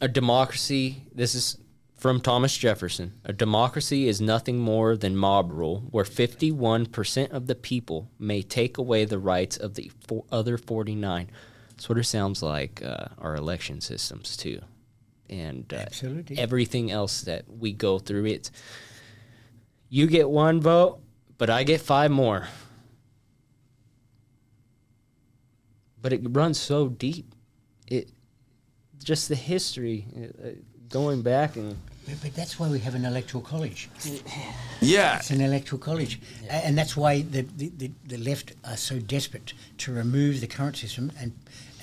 [0.00, 1.58] a democracy, this is
[1.96, 3.12] from Thomas Jefferson.
[3.24, 8.76] A democracy is nothing more than mob rule, where 51% of the people may take
[8.76, 11.30] away the rights of the four other 49.
[11.76, 14.60] Sort of sounds like uh, our election systems, too.
[15.30, 15.86] And uh,
[16.36, 18.50] everything else that we go through, it's
[19.88, 21.01] you get one vote,
[21.42, 22.46] but I get five more.
[26.00, 27.34] But it runs so deep.
[27.88, 28.10] It
[29.02, 30.50] just the history uh, uh,
[30.88, 31.76] going back and
[32.06, 33.88] But, but that's why we have an electoral college.
[34.80, 35.16] Yeah.
[35.16, 39.00] It's an electoral college, A- and that's why the, the, the, the left are so
[39.00, 41.32] desperate to remove the current system and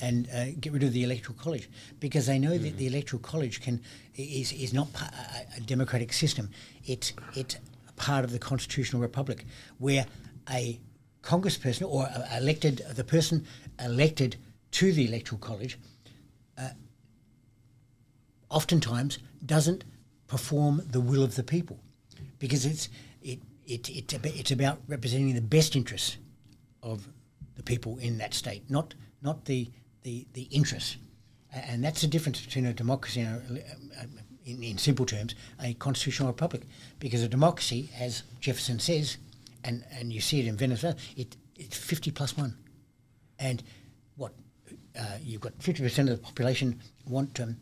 [0.01, 1.67] and uh, get rid of the electoral college
[1.99, 3.81] because they know that the electoral college can
[4.15, 6.49] is is not a, a democratic system.
[6.85, 7.59] It's it's a
[7.99, 9.45] part of the constitutional republic
[9.77, 10.05] where
[10.49, 10.79] a
[11.21, 13.45] congressperson or a elected the person
[13.79, 14.37] elected
[14.71, 15.77] to the electoral college
[18.49, 19.83] oftentimes doesn't
[20.27, 21.79] perform the will of the people
[22.39, 22.89] because it's
[23.21, 26.17] it, it, about, it's about representing the best interests
[26.81, 27.07] of
[27.55, 29.69] the people in that state, not not the
[30.01, 30.97] the, the interests.
[31.53, 34.19] And that's the difference between a democracy and, a, um,
[34.49, 36.63] in, in simple terms, a constitutional republic.
[36.99, 39.17] Because a democracy, as Jefferson says,
[39.63, 42.55] and, and you see it in Venezuela, it, it's 50 plus one.
[43.37, 43.63] And
[44.15, 44.33] what
[44.99, 47.57] uh, you've got 50% of the population want um,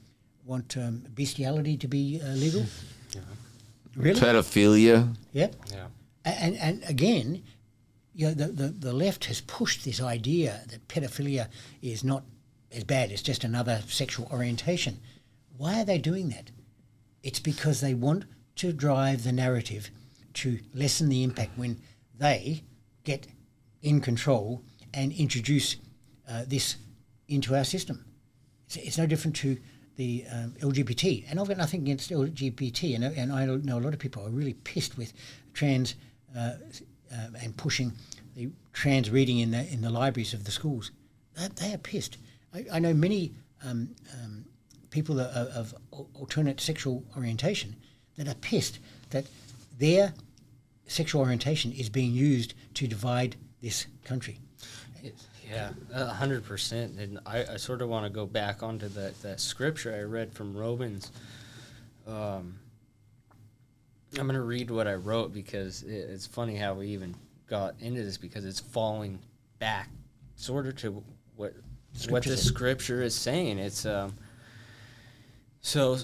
[0.46, 2.66] want um, bestiality to be uh, legal.
[3.96, 4.20] Really?
[4.20, 5.14] Pedophilia.
[5.34, 5.56] Yep.
[5.72, 5.88] yeah.
[6.24, 7.44] And, and again,
[8.14, 11.48] you know, the, the, the left has pushed this idea that pedophilia
[11.82, 12.24] is not
[12.72, 15.00] as bad, it's just another sexual orientation.
[15.58, 16.52] Why are they doing that?
[17.24, 18.26] It's because they want
[18.58, 19.92] to drive the narrative
[20.36, 21.80] to lessen the impact when
[22.18, 22.64] they
[23.04, 23.28] get
[23.82, 24.64] in control
[24.94, 25.78] and introduce
[26.30, 26.78] uh, this
[27.28, 28.06] into our system.
[28.66, 29.58] It's, it's no different to
[29.96, 31.26] the um, LGBT.
[31.30, 34.30] And I've got nothing against LGBT, and, and I know a lot of people are
[34.30, 35.14] really pissed with
[35.54, 35.96] trans
[36.36, 36.54] uh,
[37.12, 37.94] uh, and pushing
[38.36, 40.92] the trans reading in the in the libraries of the schools.
[41.56, 42.18] They, are pissed.
[42.54, 44.46] I, I know many um, um,
[44.90, 45.76] people that are, of
[46.14, 47.76] alternate sexual orientation
[48.18, 48.80] that are pissed
[49.10, 49.26] that
[49.78, 50.14] their
[50.88, 54.40] sexual orientation is being used to divide this country.
[55.50, 57.00] Yeah, a hundred percent.
[57.00, 60.34] And I, I sort of want to go back onto that, that scripture I read
[60.34, 61.12] from Romans.
[62.06, 62.60] Um,
[64.18, 67.16] I'm going to read what I wrote because it, it's funny how we even
[67.48, 69.20] got into this because it's falling
[69.60, 69.90] back
[70.36, 71.04] sort of to
[71.36, 71.54] what
[72.10, 73.58] what the scripture is saying.
[73.58, 74.14] It's um,
[75.68, 75.98] so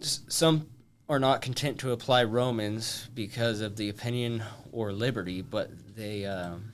[0.00, 0.68] some
[1.08, 4.40] are not content to apply Romans because of the opinion
[4.70, 6.72] or liberty, but they um,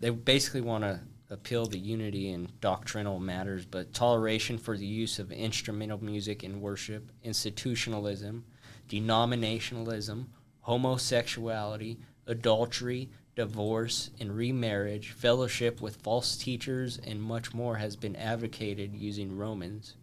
[0.00, 5.20] they basically want to appeal to unity in doctrinal matters, but toleration for the use
[5.20, 8.44] of instrumental music in worship, institutionalism,
[8.88, 10.26] denominationalism,
[10.62, 18.92] homosexuality, adultery, divorce, and remarriage, fellowship with false teachers, and much more has been advocated
[18.92, 19.94] using Romans.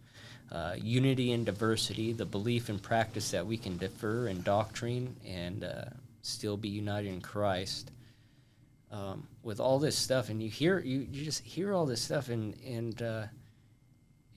[0.50, 5.62] Uh, unity and diversity, the belief and practice that we can differ in doctrine and
[5.62, 5.84] uh,
[6.22, 7.90] still be united in Christ
[8.90, 12.30] um, with all this stuff, and you hear you, you just hear all this stuff,
[12.30, 13.24] and and uh,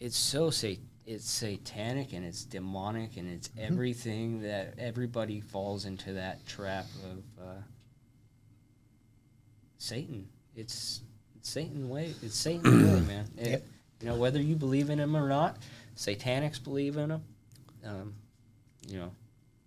[0.01, 0.67] it's so sa-
[1.05, 7.45] it's satanic and it's demonic and it's everything that everybody falls into that trap of
[7.45, 7.61] uh,
[9.77, 10.27] Satan.
[10.55, 11.01] It's,
[11.37, 12.13] it's Satan way.
[12.21, 13.25] It's Satan way, man.
[13.37, 13.63] It- Yep.
[14.01, 15.57] You know whether you believe in him or not,
[16.01, 17.23] Satanics believe in them.
[17.85, 18.13] Um,
[18.87, 19.11] you know.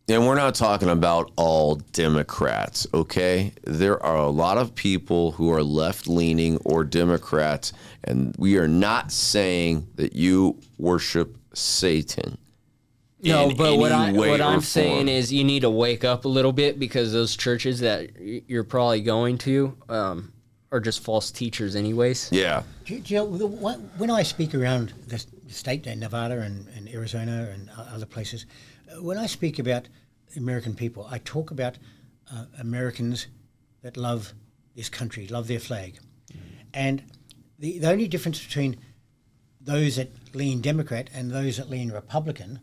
[0.08, 3.52] And we're not talking about all Democrats, okay?
[3.62, 7.72] There are a lot of people who are left leaning or Democrats,
[8.02, 12.36] and we are not saying that you worship Satan.
[13.22, 16.52] No, but what I what I'm saying is you need to wake up a little
[16.52, 20.34] bit because those churches that you're probably going to um,
[20.70, 22.28] are just false teachers, anyways.
[22.30, 22.64] Yeah.
[22.84, 25.86] Do you, do you know, the one- when I speak around the s- the state,
[25.86, 28.46] Nevada and, and Arizona and other places,
[29.00, 29.88] when I speak about
[30.36, 31.78] American people, I talk about
[32.32, 33.26] uh, Americans
[33.82, 34.32] that love
[34.74, 35.98] this country, love their flag.
[36.72, 37.04] And
[37.58, 38.76] the, the only difference between
[39.60, 42.60] those that lean Democrat and those that lean Republican,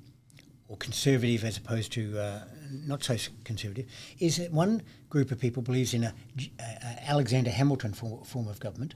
[0.67, 3.85] or conservative as opposed to uh, not so conservative,
[4.19, 6.13] is that one group of people believes in a,
[6.59, 8.95] a- Alexander Hamilton form, form of government,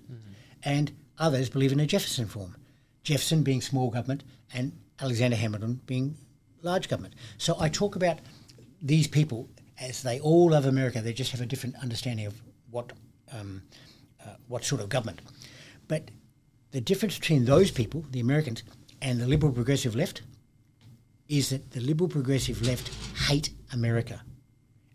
[0.63, 2.55] and others believe in a Jefferson form.
[3.05, 6.17] Jefferson being small government, and Alexander Hamilton being
[6.61, 7.13] large government.
[7.37, 8.19] So I talk about
[8.81, 9.47] these people
[9.79, 11.01] as they all love America.
[11.01, 12.41] They just have a different understanding of
[12.71, 12.91] what
[13.31, 13.61] um,
[14.25, 15.21] uh, what sort of government.
[15.87, 16.09] But
[16.71, 18.63] the difference between those people, the Americans,
[19.01, 20.23] and the liberal progressive left,
[21.27, 22.89] is that the liberal progressive left
[23.27, 24.21] hate America,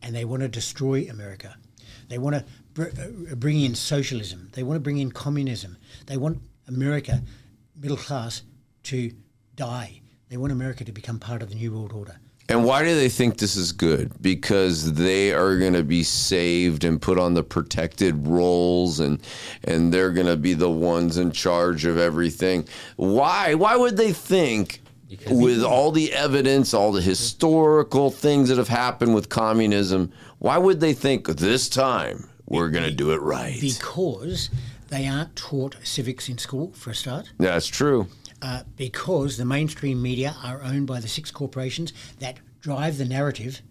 [0.03, 1.57] and they want to destroy America.
[2.09, 2.45] They want to
[2.75, 2.89] br-
[3.31, 4.49] uh, bring in socialism.
[4.53, 5.77] They want to bring in communism.
[6.07, 7.23] They want America,
[7.81, 8.43] middle class,
[8.85, 9.13] to
[9.57, 10.01] die.
[10.29, 12.21] They want America to become part of the New World Order.
[12.49, 14.11] And why do they think this is good?
[14.21, 19.21] Because they are going to be saved and put on the protected roles and
[19.63, 22.67] and they're going to be the ones in charge of everything.
[22.97, 23.55] Why?
[23.55, 24.83] Why would they think
[25.31, 30.81] with all the evidence, all the historical things that have happened with communism, why would
[30.81, 33.61] they think this time we're going to do it right?
[33.61, 34.51] Because
[34.91, 37.33] they aren't taught civics in school, for a start.
[37.39, 38.09] That's true.
[38.43, 43.63] uh, because the mainstream media are owned by the six corporations that drive the narrative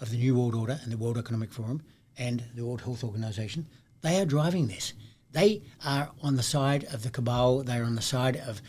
[0.00, 1.82] of the New World Order and the World Economic Forum
[2.18, 3.66] and the World Health Organization.
[4.02, 4.92] They are driving this.
[5.32, 7.62] They are on the side of the cabal.
[7.62, 8.60] They are on the side of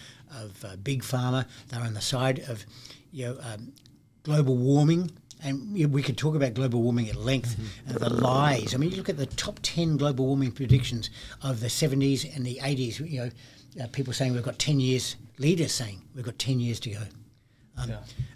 [0.42, 1.46] of uh, big pharma.
[1.70, 2.66] They're on the side of
[3.12, 3.74] you know um,
[4.24, 5.12] global warming.
[5.46, 7.56] And we could talk about global warming at length,
[7.88, 8.74] uh, the lies.
[8.74, 11.12] I mean, you look at the top 10 global warming predictions
[11.44, 13.00] of the 70s and the 80s.
[13.08, 16.80] You know, uh, people saying we've got 10 years, leaders saying we've got 10 years
[16.82, 17.02] to go.
[17.78, 17.92] Um,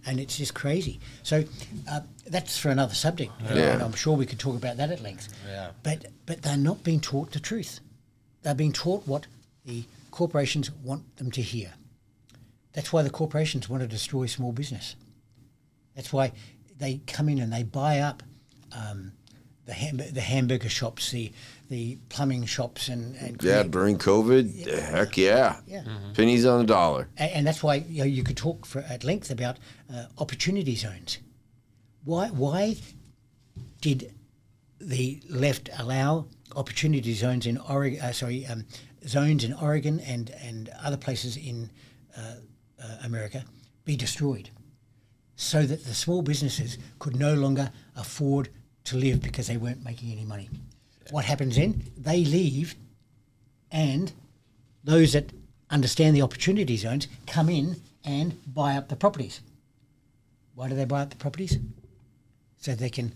[0.06, 1.00] And it's just crazy.
[1.24, 1.44] So
[1.90, 3.32] uh, that's for another subject.
[3.44, 3.74] Yeah.
[3.74, 5.30] And I'm sure we could talk about that at length.
[5.48, 5.72] Yeah.
[5.82, 7.80] But, but they're not being taught the truth.
[8.44, 9.26] They're being taught what
[9.66, 11.74] the corporations want them to hear.
[12.74, 14.96] That's why the corporations want to destroy small business.
[15.96, 16.34] That's why
[16.80, 18.24] they come in and they buy up
[18.72, 19.12] um,
[19.66, 21.32] the, ham- the hamburger shops, the
[21.70, 25.58] the plumbing shops, and, and Yeah, create- during COVID, heck yeah.
[25.68, 25.84] Yeah.
[26.16, 27.10] Pennies on the dollar.
[27.20, 29.58] A- and that's why you, know, you could talk for at length about
[29.94, 31.20] uh, opportunity zones.
[32.06, 32.78] Why why
[33.82, 34.14] did
[34.80, 36.26] the left allow
[36.56, 38.02] opportunity zones in Oregon?
[38.02, 38.66] Uh, sorry, um,
[39.08, 41.70] zones in Oregon and and other places in
[42.18, 42.36] uh,
[42.82, 43.46] uh, America
[43.86, 44.50] be destroyed,
[45.40, 48.50] so that the small businesses could no longer afford
[48.84, 50.50] to live because they weren't making any money.
[51.12, 51.82] What happens then?
[51.98, 52.76] They leave,
[53.72, 54.12] and
[54.84, 55.32] those that
[55.70, 59.40] understand the opportunity zones come in and buy up the properties.
[60.56, 61.58] Why do they buy up the properties?
[62.58, 63.14] So they can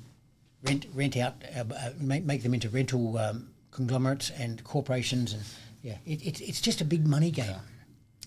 [0.63, 5.43] rent rent out, uh, uh, make, make them into rental um, conglomerates and corporations, and
[5.81, 7.57] yeah, it, it's it's just a big money game.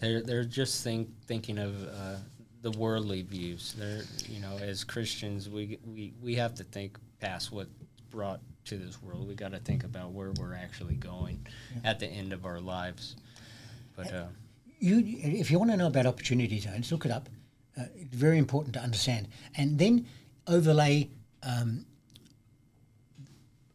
[0.01, 2.16] They're they're just think, thinking of uh,
[2.66, 3.76] the worldly views.
[3.78, 7.68] They're you know as Christians we we we have to think past what
[8.10, 9.28] brought to this world.
[9.28, 11.46] We got to think about where we're actually going
[11.84, 13.14] at the end of our lives.
[13.94, 14.24] But uh,
[14.80, 17.28] you if you want to know about opportunity zones, look it up.
[17.78, 20.04] Uh, it's very important to understand, and then
[20.48, 21.08] overlay
[21.44, 21.86] um,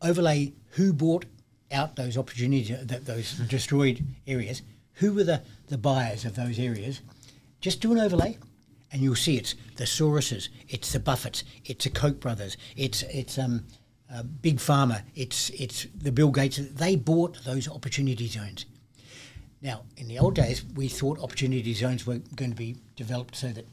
[0.01, 1.25] overlay who bought
[1.71, 4.61] out those opportunity that those destroyed areas.
[4.95, 7.01] Who were the, the buyers of those areas?
[7.61, 8.37] Just do an overlay,
[8.91, 13.37] and you'll see it's the Soroses, it's the Buffetts, it's the Koch brothers, it's it's
[13.37, 13.65] um,
[14.13, 16.57] uh, Big Pharma, it's it's the Bill Gates.
[16.57, 18.65] They bought those opportunity zones.
[19.61, 23.49] Now, in the old days, we thought opportunity zones were going to be developed so
[23.49, 23.67] that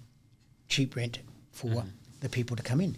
[0.69, 1.85] cheap rent for
[2.21, 2.95] the people to come in.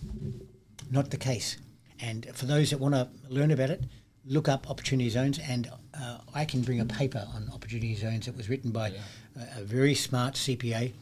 [0.91, 1.57] Not the case.
[2.01, 3.85] And for those that want to learn about it,
[4.27, 5.39] look up opportunity zones.
[5.39, 8.89] And uh, I can bring a paper on opportunity zones that was written by
[9.37, 10.93] a, a very smart CPA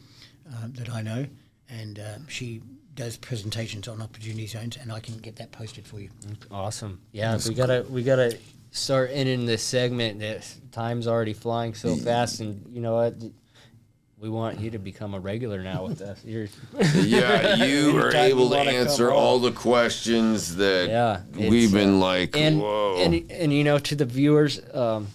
[0.57, 1.25] um, that I know,
[1.69, 2.61] and um, she
[2.95, 6.09] does presentations on opportunity zones, and I can get that posted for you.
[6.51, 7.37] awesome, yeah.
[7.47, 8.37] we gotta we gotta
[8.71, 10.19] start ending this segment.
[10.19, 13.15] That time's already flying so fast, and you know what?
[14.19, 16.23] we want you to become a regular now with us.
[16.25, 16.47] You're
[16.95, 22.35] Yeah, you are able to answer all the questions that Yeah, we've it's, been like,
[22.35, 22.97] and whoa.
[22.99, 25.07] and and you know to the viewers um,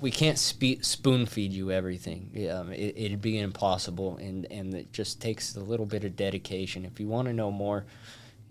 [0.00, 2.30] we can't spe- spoon feed you everything.
[2.50, 6.84] Um, it, it'd be impossible and and it just takes a little bit of dedication.
[6.84, 7.84] If you want to know more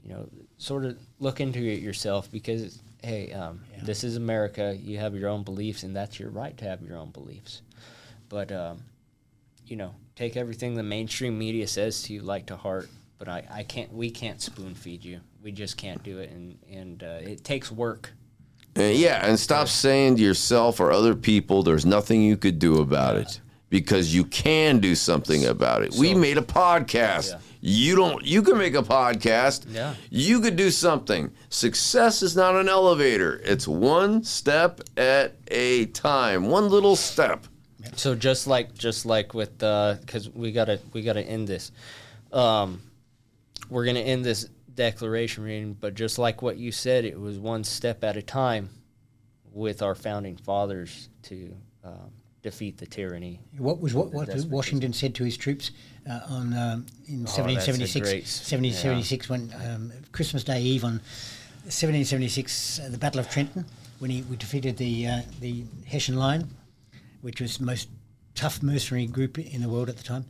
[0.04, 4.98] you know sort of look into it yourself because hey um, this is america you
[4.98, 7.62] have your own beliefs and that's your right to have your own beliefs.
[8.30, 8.84] But um,
[9.66, 13.44] you know take everything the mainstream media says to you like to heart but I,
[13.50, 15.22] I can't we can't spoon feed you.
[15.44, 18.12] We just can't do it and and uh, it takes work
[18.78, 22.80] Uh, yeah, and stop saying to yourself or other people, there's nothing you could do
[22.80, 25.94] about it because you can do something about it.
[25.96, 27.32] we made a podcast.
[27.32, 27.40] Yeah.
[27.60, 28.24] You don't.
[28.24, 29.66] You can make a podcast.
[29.70, 29.96] Yeah.
[30.12, 31.32] You could do something.
[31.50, 33.42] Success is not an elevator.
[33.44, 36.48] It's one step at a time.
[36.50, 37.48] One little step.
[37.96, 41.72] so just like just like with because we gotta we gotta end this
[42.32, 42.82] um,
[43.70, 47.64] we're gonna end this declaration reading but just like what you said it was one
[47.64, 48.70] step at a time
[49.52, 51.54] with our founding fathers to
[51.84, 52.12] um,
[52.44, 54.30] defeat the tyranny What was what, what.
[54.46, 55.72] Washington said to his troops
[56.10, 61.02] uh, on um, in Oh, 1776, great- 1776 when um, Christmas Day Eve on
[61.68, 63.66] 1776, uh, the Battle of Trenton,
[64.00, 66.48] when he we defeated the uh, the Hessian line,
[67.22, 67.90] which was the most
[68.36, 70.24] tough mercenary group in the world at the time.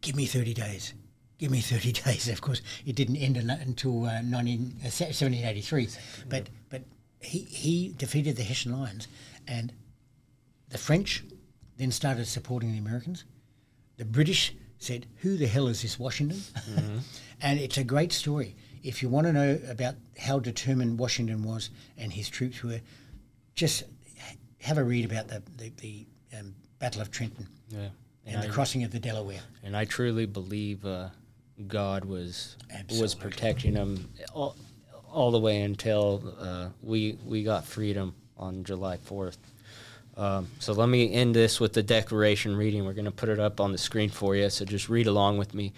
[0.00, 0.94] Give me 30 days.
[1.40, 2.28] Give me 30 days.
[2.28, 5.88] Of course, it didn't end until uh, 19, uh, 1783.
[6.28, 6.82] But but
[7.18, 9.08] he, he defeated the Hessian Lions,
[9.48, 9.72] and
[10.68, 11.24] the French
[11.78, 13.24] then started supporting the Americans.
[13.96, 16.42] The British said, "Who the hell is this Washington?"
[17.40, 18.54] and it's a great story.
[18.82, 22.82] If you want to know about how determined Washington was and his troops were,
[23.54, 23.84] just
[24.60, 26.06] have a read about the the, the
[26.38, 27.88] um, Battle of Trenton yeah
[28.26, 29.40] and the crossing of the Delaware.
[29.64, 31.08] and I truly believe uh,
[31.68, 32.56] God was
[32.98, 34.56] was protecting them all,
[35.12, 39.38] all the way until uh, we we got freedom on July fourth.
[40.16, 42.84] Um, so let me end this with the declaration reading.
[42.84, 44.50] We're going to put it up on the screen for you.
[44.50, 45.72] So just read along with me.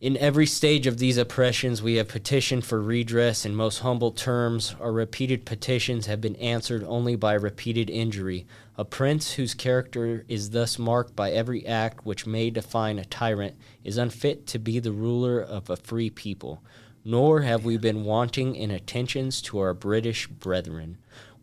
[0.00, 4.76] In every stage of these oppressions, we have petitioned for redress in most humble terms.
[4.80, 8.46] Our repeated petitions have been answered only by repeated injury.
[8.76, 13.56] A prince whose character is thus marked by every act which may define a tyrant
[13.82, 16.62] is unfit to be the ruler of a free people.
[17.04, 20.98] Nor have we been wanting in attentions to our British brethren.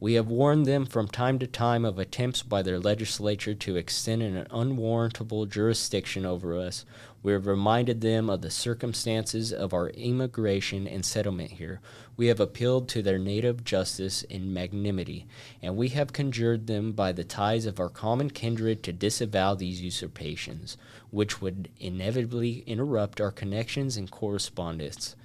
[0.06, 4.22] We have warned them from time to time of attempts by their legislature to extend
[4.22, 6.86] an unwarrantable jurisdiction over us.
[7.24, 11.82] We have reminded them of the circumstances of our immigration and settlement here.
[12.18, 15.26] We have appealed to their native justice and magnanimity,
[15.60, 19.82] and we have conjured them by the ties of our common kindred to disavow these
[19.82, 20.78] usurpations,
[21.10, 25.16] which would inevitably interrupt our connections and correspondence.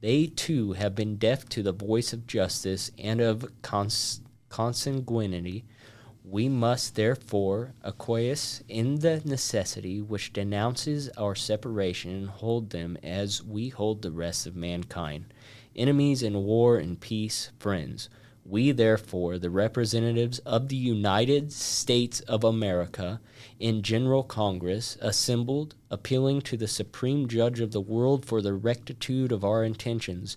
[0.00, 5.64] They too have been deaf to the voice of justice and of cons- consanguinity.
[6.24, 13.42] We must therefore acquiesce in the necessity which denounces our separation and hold them as
[13.42, 15.26] we hold the rest of mankind.
[15.76, 18.08] Enemies in war and peace, friends.
[18.50, 23.20] We, therefore, the representatives of the United States of America,
[23.60, 29.30] in General Congress, assembled, appealing to the Supreme Judge of the world for the rectitude
[29.30, 30.36] of our intentions,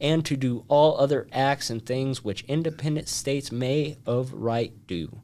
[0.00, 5.22] and to do all other acts and things which independent states may of right do.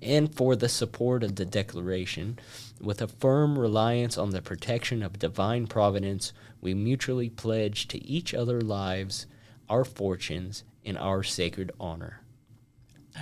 [0.00, 2.38] And for the support of the Declaration,
[2.80, 8.32] with a firm reliance on the protection of divine providence, we mutually pledge to each
[8.32, 9.26] other lives,
[9.68, 12.20] our fortunes, and our sacred honor.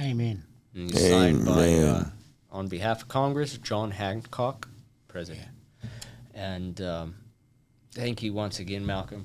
[0.01, 0.44] Amen.
[0.74, 2.05] And it's signed by, uh,
[2.51, 4.68] on behalf of Congress, John Hancock,
[5.09, 5.49] President.
[6.34, 7.14] And um,
[7.92, 9.24] thank you once again, Malcolm.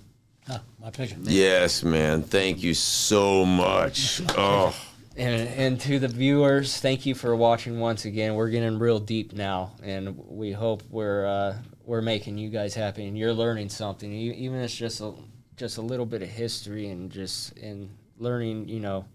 [0.50, 1.16] Oh, my pleasure.
[1.22, 2.24] Yes, man.
[2.24, 4.22] Thank you so much.
[4.38, 4.76] Oh,
[5.18, 8.34] And, and to the viewers, thank you for watching once again.
[8.36, 13.06] We're getting real deep now, and we hope we're uh, we're making you guys happy
[13.08, 15.14] and you're learning something, E- even if it's just a
[15.58, 18.70] just a little bit of history and just in learning.
[18.70, 19.06] You know,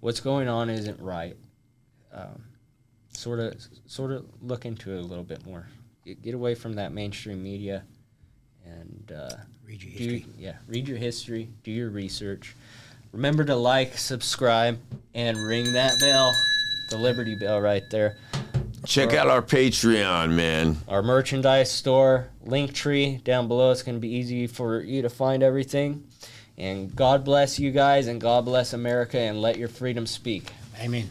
[0.00, 1.36] what's going on isn't right.
[2.14, 2.44] Um,
[3.12, 3.54] sort of
[3.86, 5.66] sort of look into it a little bit more.
[6.04, 7.82] Get, get away from that mainstream media,
[8.64, 9.36] and uh,
[9.72, 12.54] Read your do yeah, read your history, do your research.
[13.12, 14.78] Remember to like, subscribe,
[15.14, 16.34] and ring that bell,
[16.90, 18.18] the Liberty Bell right there.
[18.84, 20.76] Check out our Patreon, man.
[20.88, 23.70] Our merchandise store, LinkTree down below.
[23.70, 26.04] It's going to be easy for you to find everything.
[26.58, 30.52] And God bless you guys, and God bless America, and let your freedom speak.
[30.80, 31.10] Amen.